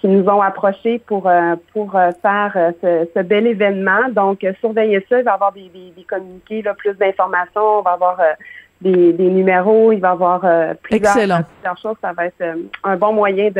qui 0.00 0.08
nous 0.08 0.26
ont 0.28 0.40
approchés 0.40 0.98
pour 0.98 1.30
pour 1.74 1.92
faire 2.22 2.72
ce, 2.80 3.22
bel 3.22 3.46
événement. 3.46 4.08
Donc, 4.12 4.46
surveillez 4.60 5.04
ça. 5.10 5.18
Il 5.18 5.24
va 5.24 5.32
y 5.32 5.34
avoir 5.34 5.52
des, 5.52 5.70
des, 5.94 6.04
communiqués, 6.04 6.62
là, 6.62 6.72
plus 6.72 6.94
d'informations. 6.94 7.80
On 7.80 7.82
va 7.82 7.92
avoir 7.92 8.18
des, 8.82 9.30
numéros, 9.30 9.92
il 9.92 10.00
va 10.00 10.08
y 10.08 10.12
avoir 10.12 10.40
euh, 10.44 10.74
plusieurs, 10.82 11.14
choses. 11.80 11.96
Ça 12.00 12.12
va 12.12 12.26
être 12.26 12.40
euh, 12.40 12.54
un 12.84 12.96
bon 12.96 13.12
moyen 13.12 13.50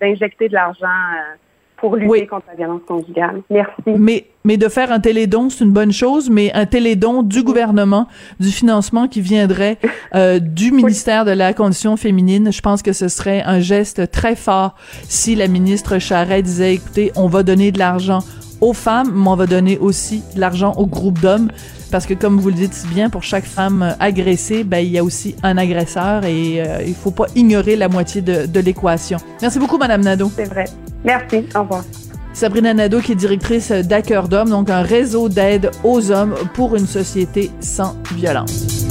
d'injecter 0.00 0.44
de, 0.44 0.50
de 0.50 0.54
l'argent 0.54 0.86
euh, 0.86 1.36
pour 1.76 1.96
lutter 1.96 2.26
contre 2.26 2.46
la 2.48 2.54
violence 2.54 2.82
conjugale. 2.86 3.42
Merci. 3.50 3.72
Mais, 3.86 4.26
mais 4.44 4.56
de 4.56 4.68
faire 4.68 4.92
un 4.92 5.00
télédon, 5.00 5.50
c'est 5.50 5.64
une 5.64 5.72
bonne 5.72 5.92
chose, 5.92 6.30
mais 6.30 6.52
un 6.54 6.64
télédon 6.64 7.24
du 7.24 7.42
gouvernement, 7.42 8.06
du 8.38 8.50
financement 8.50 9.08
qui 9.08 9.20
viendrait 9.20 9.78
du 10.40 10.70
ministère 10.70 11.24
de 11.24 11.32
la 11.32 11.52
Condition 11.54 11.96
féminine, 11.96 12.52
je 12.52 12.60
pense 12.60 12.82
que 12.82 12.92
ce 12.92 13.08
serait 13.08 13.42
un 13.44 13.58
geste 13.58 14.12
très 14.12 14.36
fort 14.36 14.76
si 15.02 15.34
la 15.34 15.48
ministre 15.48 15.98
Charret 15.98 16.42
disait, 16.42 16.74
écoutez, 16.74 17.10
on 17.16 17.26
va 17.26 17.42
donner 17.42 17.72
de 17.72 17.80
l'argent 17.80 18.20
aux 18.62 18.72
femmes, 18.72 19.12
mais 19.14 19.28
on 19.28 19.36
va 19.36 19.46
donner 19.46 19.76
aussi 19.76 20.22
de 20.34 20.40
l'argent 20.40 20.72
aux 20.78 20.86
groupes 20.86 21.20
d'hommes 21.20 21.50
parce 21.90 22.06
que 22.06 22.14
comme 22.14 22.40
vous 22.40 22.48
le 22.48 22.54
dites 22.54 22.72
si 22.72 22.86
bien, 22.86 23.10
pour 23.10 23.22
chaque 23.22 23.44
femme 23.44 23.82
euh, 23.82 23.92
agressée, 24.00 24.64
ben, 24.64 24.78
il 24.78 24.90
y 24.90 24.98
a 24.98 25.04
aussi 25.04 25.36
un 25.42 25.58
agresseur 25.58 26.24
et 26.24 26.62
euh, 26.62 26.78
il 26.86 26.94
faut 26.94 27.10
pas 27.10 27.26
ignorer 27.36 27.76
la 27.76 27.88
moitié 27.88 28.22
de, 28.22 28.46
de 28.46 28.60
l'équation. 28.60 29.18
Merci 29.42 29.58
beaucoup, 29.58 29.76
Madame 29.76 30.00
Nadeau. 30.00 30.32
C'est 30.34 30.48
vrai. 30.48 30.64
Merci. 31.04 31.44
Au 31.54 31.60
revoir. 31.60 31.84
Sabrina 32.32 32.72
Nadeau, 32.72 33.00
qui 33.00 33.12
est 33.12 33.16
directrice 33.16 33.70
d'Acœur 33.70 34.26
d'Homme, 34.28 34.48
donc 34.48 34.70
un 34.70 34.80
réseau 34.80 35.28
d'aide 35.28 35.70
aux 35.84 36.10
hommes 36.10 36.34
pour 36.54 36.76
une 36.76 36.86
société 36.86 37.50
sans 37.60 37.94
violence. 38.14 38.86